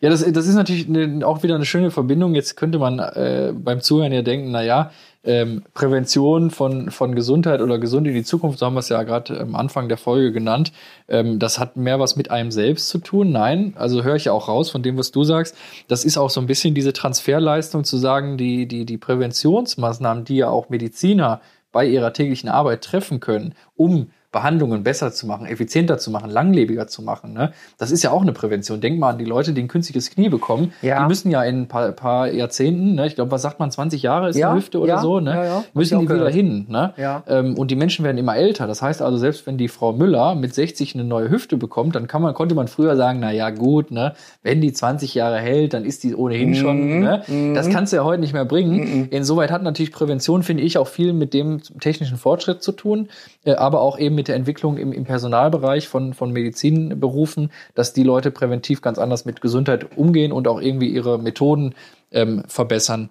[0.00, 2.34] Ja, das, das ist natürlich eine, auch wieder eine schöne Verbindung.
[2.34, 4.90] Jetzt könnte man äh, beim Zuhören ja denken, na ja,
[5.24, 9.02] ähm, Prävention von, von Gesundheit oder gesund in die Zukunft, so haben wir es ja
[9.04, 10.72] gerade am Anfang der Folge genannt,
[11.08, 13.30] ähm, das hat mehr was mit einem selbst zu tun.
[13.30, 15.56] Nein, also höre ich ja auch raus von dem, was du sagst.
[15.86, 20.36] Das ist auch so ein bisschen diese Transferleistung zu sagen, die, die, die Präventionsmaßnahmen, die
[20.36, 25.98] ja auch Mediziner bei ihrer täglichen Arbeit treffen können, um Behandlungen besser zu machen, effizienter
[25.98, 27.32] zu machen, langlebiger zu machen.
[27.34, 27.52] Ne?
[27.78, 28.80] Das ist ja auch eine Prävention.
[28.80, 30.72] Denk mal an die Leute, die ein künstliches Knie bekommen.
[30.82, 31.02] Ja.
[31.02, 33.06] Die müssen ja in ein paar, paar Jahrzehnten, ne?
[33.06, 35.62] ich glaube, was sagt man, 20 Jahre ist Ja, eine Hüfte oder ja, so, ne?
[35.74, 36.66] müssen die wieder hin.
[36.68, 36.94] Ne?
[36.96, 37.22] Ja.
[37.28, 38.66] Ähm, und die Menschen werden immer älter.
[38.66, 42.06] Das heißt also, selbst wenn die Frau Müller mit 60 eine neue Hüfte bekommt, dann
[42.08, 44.14] kann man, konnte man früher sagen, na ja, gut, ne?
[44.42, 46.54] wenn die 20 Jahre hält, dann ist die ohnehin Mhm.
[46.54, 47.00] schon.
[47.00, 47.52] Ne?
[47.54, 49.08] Das kannst du ja heute nicht mehr bringen.
[49.10, 53.08] Insoweit hat natürlich Prävention, finde ich, auch viel mit dem technischen Fortschritt zu tun,
[53.44, 58.02] äh, aber auch eben mit der Entwicklung im, im Personalbereich von, von Medizinberufen, dass die
[58.02, 61.74] Leute präventiv ganz anders mit Gesundheit umgehen und auch irgendwie ihre Methoden
[62.10, 63.10] ähm, verbessern.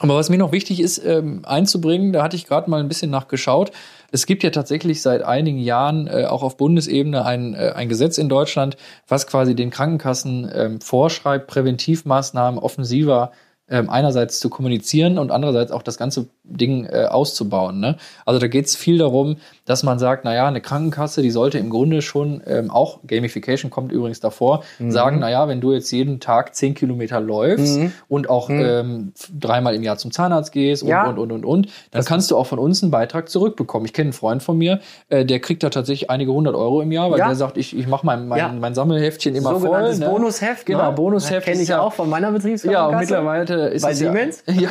[0.00, 3.12] Aber was mir noch wichtig ist ähm, einzubringen, da hatte ich gerade mal ein bisschen
[3.12, 3.70] nachgeschaut.
[4.10, 8.18] Es gibt ja tatsächlich seit einigen Jahren äh, auch auf Bundesebene ein, äh, ein Gesetz
[8.18, 8.76] in Deutschland,
[9.06, 13.30] was quasi den Krankenkassen ähm, vorschreibt, Präventivmaßnahmen offensiver
[13.68, 17.80] ähm, einerseits zu kommunizieren und andererseits auch das ganze Ding äh, auszubauen.
[17.80, 17.96] Ne?
[18.26, 21.70] Also da geht es viel darum, dass man sagt, naja, eine Krankenkasse, die sollte im
[21.70, 24.90] Grunde schon ähm, auch, Gamification kommt übrigens davor, mhm.
[24.90, 27.92] sagen, naja, wenn du jetzt jeden Tag zehn Kilometer läufst mhm.
[28.08, 28.60] und auch mhm.
[28.64, 31.08] ähm, dreimal im Jahr zum Zahnarzt gehst und, ja.
[31.08, 33.86] und, und, und, und, dann das kannst du auch von uns einen Beitrag zurückbekommen.
[33.86, 36.92] Ich kenne einen Freund von mir, äh, der kriegt da tatsächlich einige hundert Euro im
[36.92, 37.26] Jahr, weil ja.
[37.26, 38.52] der sagt, ich, ich mache mein, mein, ja.
[38.52, 40.06] mein Sammelheftchen immer Sogenanntes voll.
[40.06, 40.12] Ne?
[40.12, 40.66] Bonusheft.
[40.66, 40.92] Genau, ne?
[40.92, 41.46] Bonusheft.
[41.46, 42.72] Kenne ich ja auch von meiner Betriebskassenkasse.
[42.72, 44.42] Ja, und mittlerweile ist Bei Siemens?
[44.54, 44.70] Ja,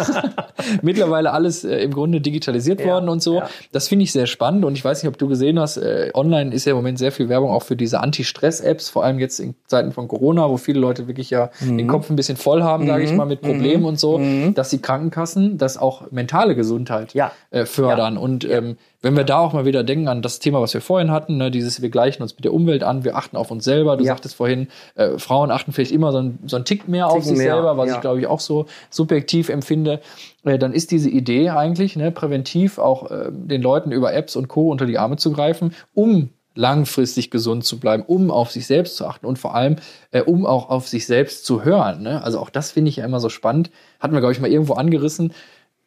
[0.81, 3.41] mittlerweile alles äh, im Grunde digitalisiert worden und so.
[3.71, 6.11] Das finde ich sehr spannend und ich weiß nicht, ob du gesehen hast, hast, äh,
[6.13, 9.39] online ist ja im Moment sehr viel Werbung auch für diese Anti-Stress-Apps, vor allem jetzt
[9.39, 11.77] in Zeiten von Corona, wo viele Leute wirklich ja mhm.
[11.77, 12.87] den Kopf ein bisschen voll haben, mhm.
[12.87, 13.87] sage ich mal, mit Problemen mhm.
[13.87, 14.53] und so, mhm.
[14.53, 17.31] dass die Krankenkassen das auch mentale Gesundheit ja.
[17.49, 18.15] äh, fördern.
[18.15, 18.19] Ja.
[18.19, 21.11] Und ähm, wenn wir da auch mal wieder denken an das Thema, was wir vorhin
[21.11, 23.97] hatten, ne, dieses, wir gleichen uns mit der Umwelt an, wir achten auf uns selber.
[23.97, 24.13] Du ja.
[24.13, 27.23] sagtest vorhin, äh, Frauen achten vielleicht immer so ein, so ein Tick mehr Ticken auf
[27.25, 27.95] sich mehr, selber, was ja.
[27.95, 29.99] ich glaube ich auch so subjektiv empfinde.
[30.45, 34.47] Äh, dann ist diese Idee eigentlich, ne, präventiv auch äh, den Leuten über Apps und
[34.47, 34.71] Co.
[34.71, 39.05] unter die Arme zu greifen, um langfristig gesund zu bleiben, um auf sich selbst zu
[39.05, 39.77] achten und vor allem,
[40.11, 42.03] äh, um auch auf sich selbst zu hören.
[42.03, 42.23] Ne?
[42.23, 43.69] Also auch das finde ich ja immer so spannend.
[43.99, 45.33] Hatten wir, glaube ich, mal irgendwo angerissen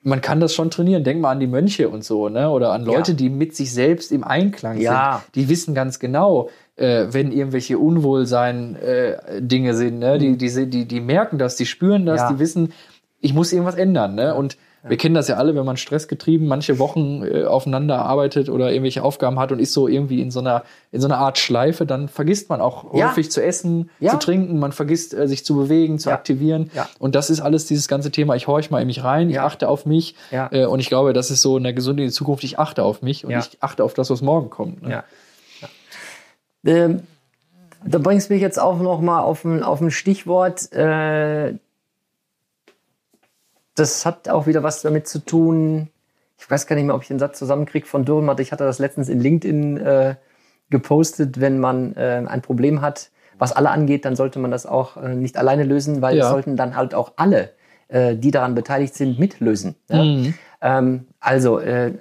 [0.06, 1.02] man kann das schon trainieren.
[1.02, 2.48] Denk mal an die Mönche und so, ne?
[2.48, 3.16] Oder an Leute, ja.
[3.16, 5.22] die mit sich selbst im Einklang ja.
[5.24, 5.34] sind.
[5.34, 10.18] Die wissen ganz genau, äh, wenn irgendwelche Unwohlsein-Dinge äh, sind, ne?
[10.18, 10.38] Die, mhm.
[10.38, 12.32] die, die, die merken das, die spüren das, ja.
[12.32, 12.72] die wissen,
[13.20, 14.34] ich muss irgendwas ändern, ne?
[14.34, 14.56] Und
[14.88, 19.02] wir kennen das ja alle, wenn man stressgetrieben manche Wochen äh, aufeinander arbeitet oder irgendwelche
[19.02, 22.08] Aufgaben hat und ist so irgendwie in so einer, in so einer Art Schleife, dann
[22.08, 23.08] vergisst man auch ja.
[23.08, 24.12] häufig zu essen, ja.
[24.12, 26.70] zu trinken, man vergisst äh, sich zu bewegen, zu aktivieren.
[26.98, 29.68] Und das ist alles dieses ganze Thema, ich horch mal in mich rein, ich achte
[29.68, 33.02] auf mich äh, und ich glaube, das ist so eine gesunde Zukunft, ich achte auf
[33.02, 34.82] mich und ich achte auf das, was morgen kommt.
[34.82, 35.04] Ne?
[36.64, 37.02] Ähm,
[37.84, 41.54] da bringst du mich jetzt auch noch mal auf ein, auf ein Stichwort, äh,
[43.76, 45.88] das hat auch wieder was damit zu tun.
[46.38, 48.40] Ich weiß gar nicht mehr, ob ich den Satz zusammenkriege von Dürrenmatt.
[48.40, 50.14] Ich hatte das letztens in LinkedIn äh,
[50.70, 54.96] gepostet, wenn man äh, ein Problem hat, was alle angeht, dann sollte man das auch
[54.96, 56.24] äh, nicht alleine lösen, weil ja.
[56.24, 57.50] es sollten dann halt auch alle,
[57.88, 59.76] äh, die daran beteiligt sind, mitlösen.
[59.88, 60.02] Ja?
[60.02, 60.34] Mhm.
[60.62, 61.92] Ähm, also äh,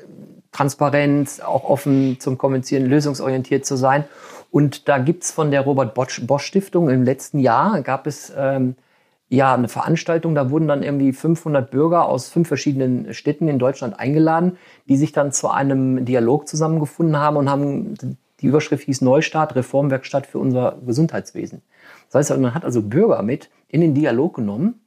[0.52, 4.06] Transparenz, auch offen zum Kommunizieren, lösungsorientiert zu sein.
[4.50, 8.76] Und da gibt's von der Robert Bosch, Bosch Stiftung im letzten Jahr, gab es ähm,
[9.28, 14.00] ja, eine Veranstaltung, da wurden dann irgendwie 500 Bürger aus fünf verschiedenen Städten in Deutschland
[14.00, 14.58] eingeladen,
[14.88, 17.96] die sich dann zu einem Dialog zusammengefunden haben und haben,
[18.42, 21.64] die Überschrift hieß Neustart, Reformwerkstatt für unser Gesundheitswesen.
[22.12, 24.82] Das heißt, man hat also Bürger mit in den Dialog genommen,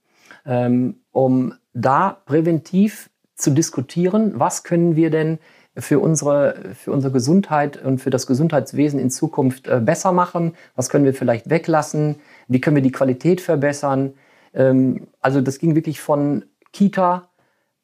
[0.47, 5.39] ähm, um da präventiv zu diskutieren, was können wir denn
[5.77, 10.55] für unsere, für unsere Gesundheit und für das Gesundheitswesen in Zukunft äh, besser machen?
[10.75, 12.17] Was können wir vielleicht weglassen?
[12.49, 14.15] Wie können wir die Qualität verbessern?
[14.55, 17.31] Ähm, also das ging wirklich von Kita,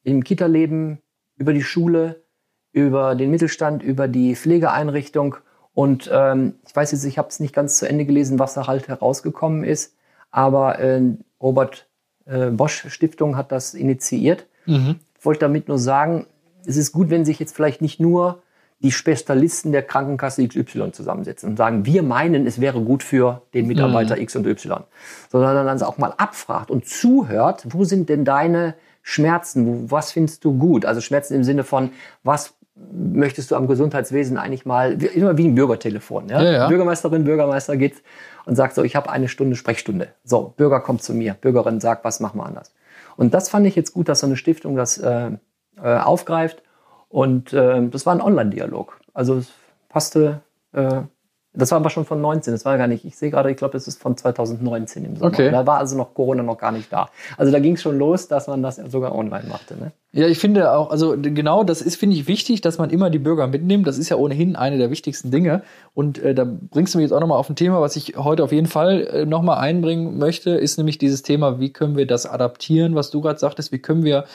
[0.03, 0.99] im Kita-Leben,
[1.37, 2.23] über die Schule,
[2.71, 5.37] über den Mittelstand, über die Pflegeeinrichtung.
[5.73, 8.67] Und ähm, ich weiß jetzt, ich habe es nicht ganz zu Ende gelesen, was da
[8.67, 9.95] halt herausgekommen ist,
[10.31, 11.01] aber äh,
[11.41, 11.87] Robert
[12.25, 14.47] äh, Bosch Stiftung hat das initiiert.
[14.65, 14.99] Mhm.
[15.17, 16.27] Ich wollte damit nur sagen,
[16.65, 18.41] es ist gut, wenn sich jetzt vielleicht nicht nur
[18.79, 23.67] die Spezialisten der Krankenkasse XY zusammensetzen und sagen, wir meinen, es wäre gut für den
[23.67, 24.21] Mitarbeiter mhm.
[24.21, 24.83] X und Y,
[25.29, 30.57] sondern dann auch mal abfragt und zuhört, wo sind denn deine Schmerzen, was findest du
[30.57, 30.85] gut?
[30.85, 31.91] Also Schmerzen im Sinne von,
[32.23, 36.27] was möchtest du am Gesundheitswesen eigentlich mal, immer wie ein Bürgertelefon.
[36.27, 36.41] Ja?
[36.41, 36.67] Ja, ja.
[36.67, 38.03] Bürgermeisterin, Bürgermeister geht
[38.45, 40.09] und sagt so, ich habe eine Stunde Sprechstunde.
[40.23, 42.73] So, Bürger kommt zu mir, Bürgerin sagt, was machen wir anders.
[43.15, 45.31] Und das fand ich jetzt gut, dass so eine Stiftung das äh,
[45.81, 46.61] äh, aufgreift
[47.15, 48.99] und äh, das war ein Online-Dialog.
[49.13, 49.47] Also es
[49.87, 50.41] passte,
[50.73, 51.03] äh,
[51.53, 53.71] das war aber schon von 19, das war gar nicht, ich sehe gerade, ich glaube,
[53.71, 55.31] das ist von 2019 im Sommer.
[55.31, 55.49] Okay.
[55.49, 57.07] Da war also noch Corona noch gar nicht da.
[57.37, 59.77] Also da ging es schon los, dass man das sogar online machte.
[59.77, 59.93] Ne?
[60.11, 63.19] Ja, ich finde auch, also genau, das ist, finde ich, wichtig, dass man immer die
[63.19, 63.87] Bürger mitnimmt.
[63.87, 65.63] Das ist ja ohnehin eine der wichtigsten Dinge.
[65.93, 68.43] Und äh, da bringst du mich jetzt auch nochmal auf ein Thema, was ich heute
[68.43, 72.25] auf jeden Fall äh, nochmal einbringen möchte, ist nämlich dieses Thema, wie können wir das
[72.25, 74.25] adaptieren, was du gerade sagtest, wie können wir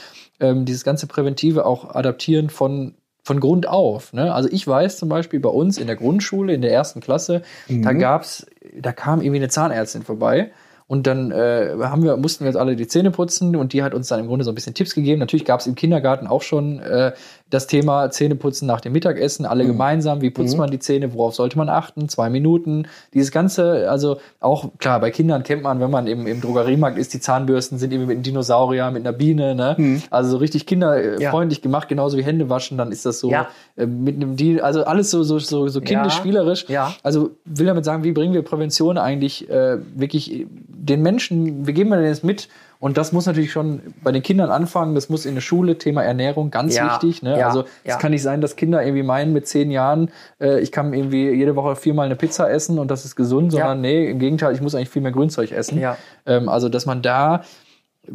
[0.40, 4.12] ähm, dieses ganze Präventive auch adaptieren von von Grund auf.
[4.12, 4.33] Ne?
[4.33, 7.83] Also ich weiß zum Beispiel bei uns in der Grundschule, in der ersten Klasse, mhm.
[7.83, 10.50] da gab's, da kam irgendwie eine Zahnärztin vorbei
[10.87, 13.94] und dann äh, haben wir, mussten wir jetzt alle die Zähne putzen und die hat
[13.94, 15.20] uns dann im Grunde so ein bisschen Tipps gegeben.
[15.20, 17.12] Natürlich gab es im Kindergarten auch schon äh,
[17.51, 19.69] das Thema Zähneputzen nach dem Mittagessen, alle mhm.
[19.69, 20.21] gemeinsam.
[20.23, 20.61] Wie putzt mhm.
[20.61, 21.13] man die Zähne?
[21.13, 22.09] Worauf sollte man achten?
[22.09, 22.87] Zwei Minuten.
[23.13, 27.13] Dieses Ganze, also auch klar, bei Kindern kennt man, wenn man im, im Drogeriemarkt ist,
[27.13, 29.75] die Zahnbürsten sind eben mit einem Dinosaurier, mit einer Biene, ne?
[29.77, 30.03] Mhm.
[30.11, 31.63] Also so richtig kinderfreundlich ja.
[31.63, 33.49] gemacht, genauso wie Hände waschen, dann ist das so ja.
[33.77, 36.67] äh, mit einem Deal, also alles so, so, so, so kindisch, spielerisch.
[36.69, 36.95] Ja.
[37.03, 41.91] Also will damit sagen, wie bringen wir Prävention eigentlich äh, wirklich den Menschen, wie geben
[41.91, 42.49] wir denn jetzt mit?
[42.81, 44.95] Und das muss natürlich schon bei den Kindern anfangen.
[44.95, 47.23] Das muss in der Schule, Thema Ernährung, ganz Ja, wichtig.
[47.23, 47.38] Ne?
[47.38, 47.97] ja, also es ja.
[47.99, 51.55] kann nicht sein, dass Kinder irgendwie meinen mit zehn Jahren, äh, ich kann irgendwie jede
[51.57, 54.75] Woche viermal eine Pizza essen und das ist gesund, sondern nee, im Gegenteil, ich muss
[54.75, 55.79] eigentlich viel mehr Grünzeug essen.
[56.27, 57.43] Ähm, also dass man da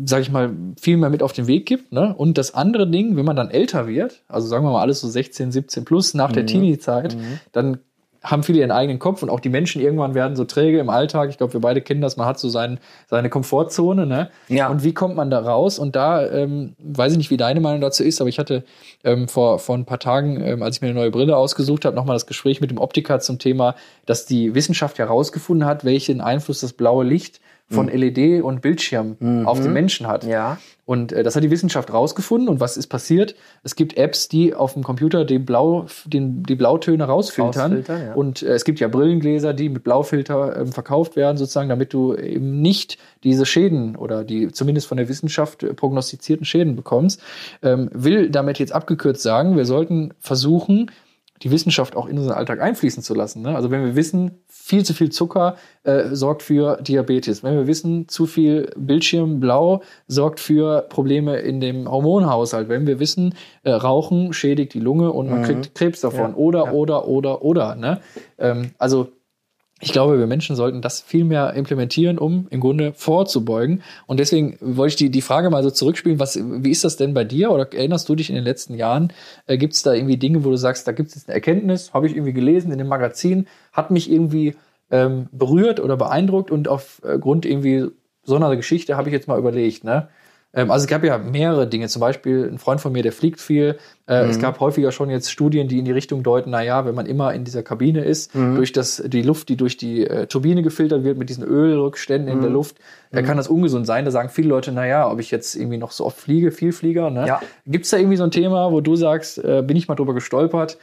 [0.03, 0.51] sag ich mal,
[0.81, 1.91] viel mehr mit auf den Weg gibt.
[1.93, 2.13] Ne?
[2.17, 5.07] Und das andere Ding, wenn man dann älter wird, also sagen wir mal alles so
[5.07, 6.33] 16, 17 plus nach Mhm.
[6.33, 7.15] der Teenie-Zeit,
[7.51, 7.77] dann
[8.25, 11.29] haben viele ihren eigenen Kopf und auch die Menschen irgendwann werden so träge im Alltag.
[11.29, 12.17] Ich glaube, wir beide kennen das.
[12.17, 14.05] Man hat so sein, seine Komfortzone.
[14.05, 14.29] Ne?
[14.47, 14.67] Ja.
[14.69, 15.79] Und wie kommt man da raus?
[15.79, 18.63] Und da ähm, weiß ich nicht, wie deine Meinung dazu ist, aber ich hatte
[19.03, 21.95] ähm, vor, vor ein paar Tagen, ähm, als ich mir eine neue Brille ausgesucht habe,
[21.95, 26.61] nochmal das Gespräch mit dem Optiker zum Thema, dass die Wissenschaft herausgefunden hat, welchen Einfluss
[26.61, 30.23] das blaue Licht von LED und Bildschirm auf den Menschen hat.
[30.23, 30.57] Ja.
[30.85, 32.47] Und äh, das hat die Wissenschaft rausgefunden.
[32.47, 33.35] Und was ist passiert?
[33.63, 37.73] Es gibt Apps, die auf dem Computer den Blau, den, die Blautöne rausfiltern.
[37.73, 38.13] Rausfiltern, ja.
[38.13, 42.13] Und äh, es gibt ja Brillengläser, die mit Blaufilter ähm, verkauft werden, sozusagen, damit du
[42.13, 47.19] eben nicht diese Schäden oder die zumindest von der Wissenschaft äh, prognostizierten Schäden bekommst.
[47.63, 50.91] Ähm, will damit jetzt abgekürzt sagen, wir sollten versuchen,
[51.41, 53.41] die Wissenschaft auch in unseren Alltag einfließen zu lassen.
[53.41, 53.55] Ne?
[53.55, 57.43] Also wenn wir wissen, viel zu viel Zucker äh, sorgt für Diabetes.
[57.43, 62.69] Wenn wir wissen, zu viel Bildschirm blau sorgt für Probleme in dem Hormonhaushalt.
[62.69, 66.31] Wenn wir wissen, äh, Rauchen schädigt die Lunge und man kriegt Krebs davon.
[66.31, 66.35] Ja.
[66.35, 66.71] Oder, Ja.
[66.71, 67.75] oder, oder, oder.
[67.75, 67.99] Ne?
[68.39, 69.09] Ähm, also
[69.85, 73.83] ich glaube, wir Menschen sollten das viel mehr implementieren, um im Grunde vorzubeugen.
[74.07, 77.13] Und deswegen wollte ich die, die Frage mal so zurückspielen, was, wie ist das denn
[77.13, 77.51] bei dir?
[77.51, 79.13] Oder erinnerst du dich in den letzten Jahren,
[79.45, 81.93] äh, gibt es da irgendwie Dinge, wo du sagst, da gibt es jetzt eine Erkenntnis,
[81.93, 84.55] habe ich irgendwie gelesen in dem Magazin, hat mich irgendwie
[84.89, 87.85] ähm, berührt oder beeindruckt und aufgrund irgendwie
[88.23, 90.07] so einer Geschichte habe ich jetzt mal überlegt, ne?
[90.55, 93.41] Ähm, also es gab ja mehrere Dinge, zum Beispiel ein Freund von mir, der fliegt
[93.41, 93.77] viel.
[94.07, 96.95] Äh, Es gab häufiger schon jetzt Studien, die in die Richtung deuten, na ja, wenn
[96.95, 100.61] man immer in dieser Kabine ist, durch das, die Luft, die durch die äh, Turbine
[100.63, 102.77] gefiltert wird mit diesen Ölrückständen in der Luft,
[103.11, 104.05] äh, kann das ungesund sein.
[104.05, 106.71] Da sagen viele Leute, na ja, ob ich jetzt irgendwie noch so oft fliege, viel
[106.71, 107.09] Flieger.
[107.09, 107.27] Ne?
[107.27, 107.41] Ja.
[107.65, 110.13] Gibt es da irgendwie so ein Thema, wo du sagst, äh, bin ich mal drüber
[110.13, 110.77] gestolpert,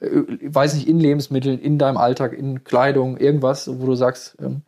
[0.00, 0.06] äh,
[0.42, 4.62] weiß nicht, in Lebensmitteln, in deinem Alltag, in Kleidung, irgendwas, wo du sagst, ähm,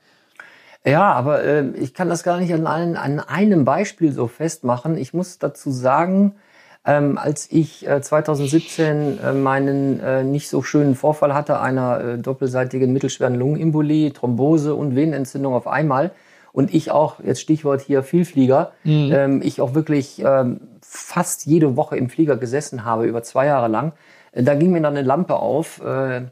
[0.87, 4.97] Ja, aber äh, ich kann das gar nicht an, allen, an einem Beispiel so festmachen.
[4.97, 6.37] Ich muss dazu sagen,
[6.85, 12.19] ähm, als ich äh, 2017 äh, meinen äh, nicht so schönen Vorfall hatte, einer äh,
[12.19, 16.13] doppelseitigen mittelschweren Lungenembolie, Thrombose und Venenentzündung auf einmal,
[16.53, 18.73] und ich auch, jetzt Stichwort hier Vielflieger,
[19.13, 23.69] ähm, ich auch wirklich ähm, fast jede Woche im Flieger gesessen habe, über zwei Jahre
[23.69, 23.93] lang,
[24.33, 26.23] äh, da ging mir dann eine Lampe auf, äh,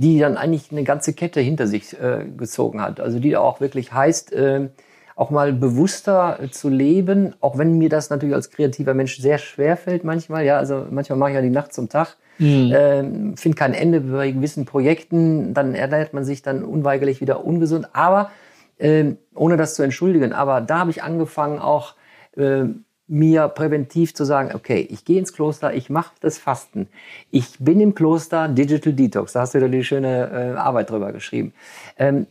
[0.00, 3.00] die dann eigentlich eine ganze Kette hinter sich äh, gezogen hat.
[3.00, 4.68] Also die auch wirklich heißt, äh,
[5.14, 9.36] auch mal bewusster äh, zu leben, auch wenn mir das natürlich als kreativer Mensch sehr
[9.36, 10.46] schwer fällt manchmal.
[10.46, 14.30] Ja, also manchmal mache ich ja die Nacht zum Tag, ähm, finde kein Ende bei
[14.30, 17.88] gewissen Projekten, dann ernährt man sich dann unweigerlich wieder ungesund.
[17.92, 18.30] Aber
[18.78, 21.94] ähm, ohne das zu entschuldigen, aber da habe ich angefangen auch
[22.38, 22.64] äh,
[23.10, 26.88] mir präventiv zu sagen, okay, ich gehe ins Kloster, ich mache das Fasten.
[27.32, 31.12] Ich bin im Kloster Digital Detox, da hast du da die schöne äh, Arbeit drüber
[31.12, 31.52] geschrieben.
[31.98, 32.28] Ähm,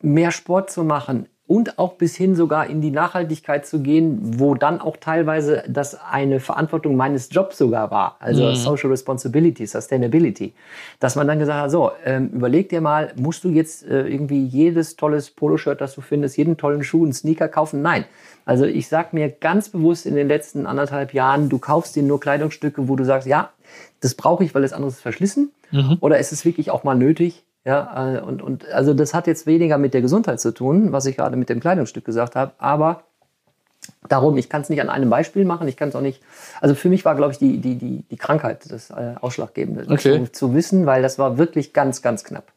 [0.00, 4.54] mehr Sport zu machen und auch bis hin sogar in die Nachhaltigkeit zu gehen, wo
[4.54, 10.54] dann auch teilweise das eine Verantwortung meines Jobs sogar war, also Social Responsibility, Sustainability,
[10.98, 14.44] dass man dann gesagt hat, so, ähm, überleg dir mal, musst du jetzt äh, irgendwie
[14.44, 17.80] jedes tolles Poloshirt, das du findest, jeden tollen Schuh, einen Sneaker kaufen?
[17.80, 18.04] Nein.
[18.44, 22.20] Also ich sag mir ganz bewusst in den letzten anderthalb Jahren, du kaufst dir nur
[22.20, 23.50] Kleidungsstücke, wo du sagst, ja,
[24.00, 25.52] das brauche ich, weil das andere ist verschlissen,
[26.00, 27.44] oder ist es wirklich auch mal nötig?
[27.66, 31.04] Ja, äh, und, und also das hat jetzt weniger mit der Gesundheit zu tun, was
[31.04, 33.02] ich gerade mit dem Kleidungsstück gesagt habe, aber
[34.08, 36.22] darum, ich kann es nicht an einem Beispiel machen, ich kann es auch nicht,
[36.60, 40.24] also für mich war, glaube ich, die, die, die, die Krankheit das äh, Ausschlaggebende Okay.
[40.26, 42.52] zu, zu wissen, weil das war wirklich ganz, ganz knapp.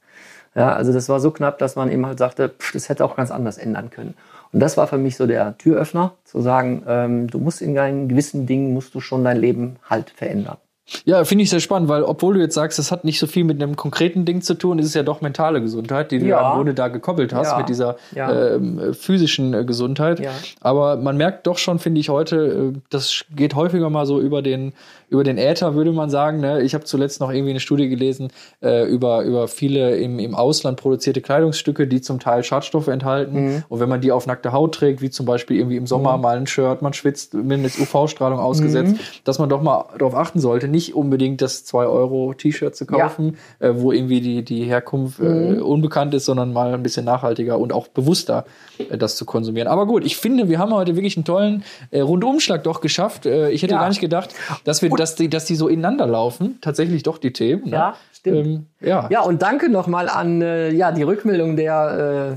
[0.56, 3.16] Ja, also das war so knapp, dass man eben halt sagte, pff, das hätte auch
[3.16, 4.16] ganz anders ändern können.
[4.52, 8.10] Und das war für mich so der Türöffner, zu sagen, ähm, du musst in deinen
[8.10, 10.58] gewissen Dingen, musst du schon dein Leben halt verändern.
[11.06, 13.44] Ja, finde ich sehr spannend, weil obwohl du jetzt sagst, das hat nicht so viel
[13.44, 16.42] mit einem konkreten Ding zu tun, ist es ja doch mentale Gesundheit, die du Ja.
[16.42, 17.58] ja im Grunde da gekoppelt hast Ja.
[17.58, 18.56] mit dieser Ja.
[18.56, 20.20] ähm, physischen äh, Gesundheit.
[20.20, 20.32] Ja.
[20.62, 24.42] Aber man merkt doch schon, finde ich heute, äh, das geht häufiger mal so über
[24.42, 24.74] den
[25.10, 26.40] über den Äther, würde man sagen.
[26.40, 26.62] Ne?
[26.62, 28.30] Ich habe zuletzt noch irgendwie eine Studie gelesen
[28.62, 33.46] äh, über über viele im, im Ausland produzierte Kleidungsstücke, die zum Teil Schadstoffe enthalten.
[33.46, 33.64] Mhm.
[33.70, 36.38] Und wenn man die auf nackte Haut trägt, wie zum Beispiel irgendwie im Sommer mal
[36.38, 39.00] ein Shirt, man schwitzt, mindestens UV-Strahlung ausgesetzt, Mhm.
[39.24, 43.92] dass man doch mal darauf achten sollte, nicht unbedingt das 2-Euro-T-Shirt zu kaufen, äh, wo
[43.92, 45.58] irgendwie die, die Herkunft Mhm.
[45.58, 48.46] äh, unbekannt ist, sondern mal ein bisschen nachhaltiger und auch bewusster
[48.78, 49.68] äh, das zu konsumieren.
[49.68, 53.26] Aber gut, ich finde, wir haben heute wirklich einen tollen äh, Rundumschlag doch geschafft.
[53.26, 53.82] Äh, ich hätte Ja.
[53.82, 56.58] gar nicht gedacht, dass wir, dass die, dass die so ineinander laufen.
[56.62, 57.66] Tatsächlich doch die Themen.
[57.66, 57.72] Ne?
[57.72, 58.46] Ja, stimmt.
[58.48, 59.08] Ähm, ja.
[59.10, 62.36] Ja, und danke nochmal an äh, ja, die Rückmeldung der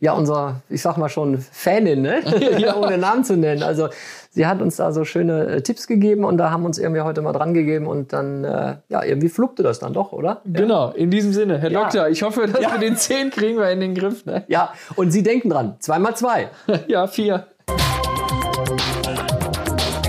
[0.00, 2.20] ja, unser, ich sag mal schon, Fanin, ne?
[2.58, 2.76] Ja.
[2.76, 3.62] ohne Namen zu nennen.
[3.64, 3.88] Also
[4.30, 7.20] sie hat uns da so schöne äh, Tipps gegeben und da haben uns irgendwie heute
[7.20, 10.42] mal dran gegeben und dann, äh, ja, irgendwie fluppte das dann doch, oder?
[10.44, 11.82] Genau, in diesem Sinne, Herr Ja.
[11.82, 12.72] Doktor, ich hoffe, dass Ja.
[12.72, 14.24] wir den 10 kriegen wir in den Griff.
[14.24, 14.44] Ne?
[14.46, 16.48] Ja, und Sie denken dran, zweimal zwei.
[16.86, 17.46] Ja, vier.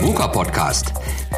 [0.01, 0.93] VUCA Podcast.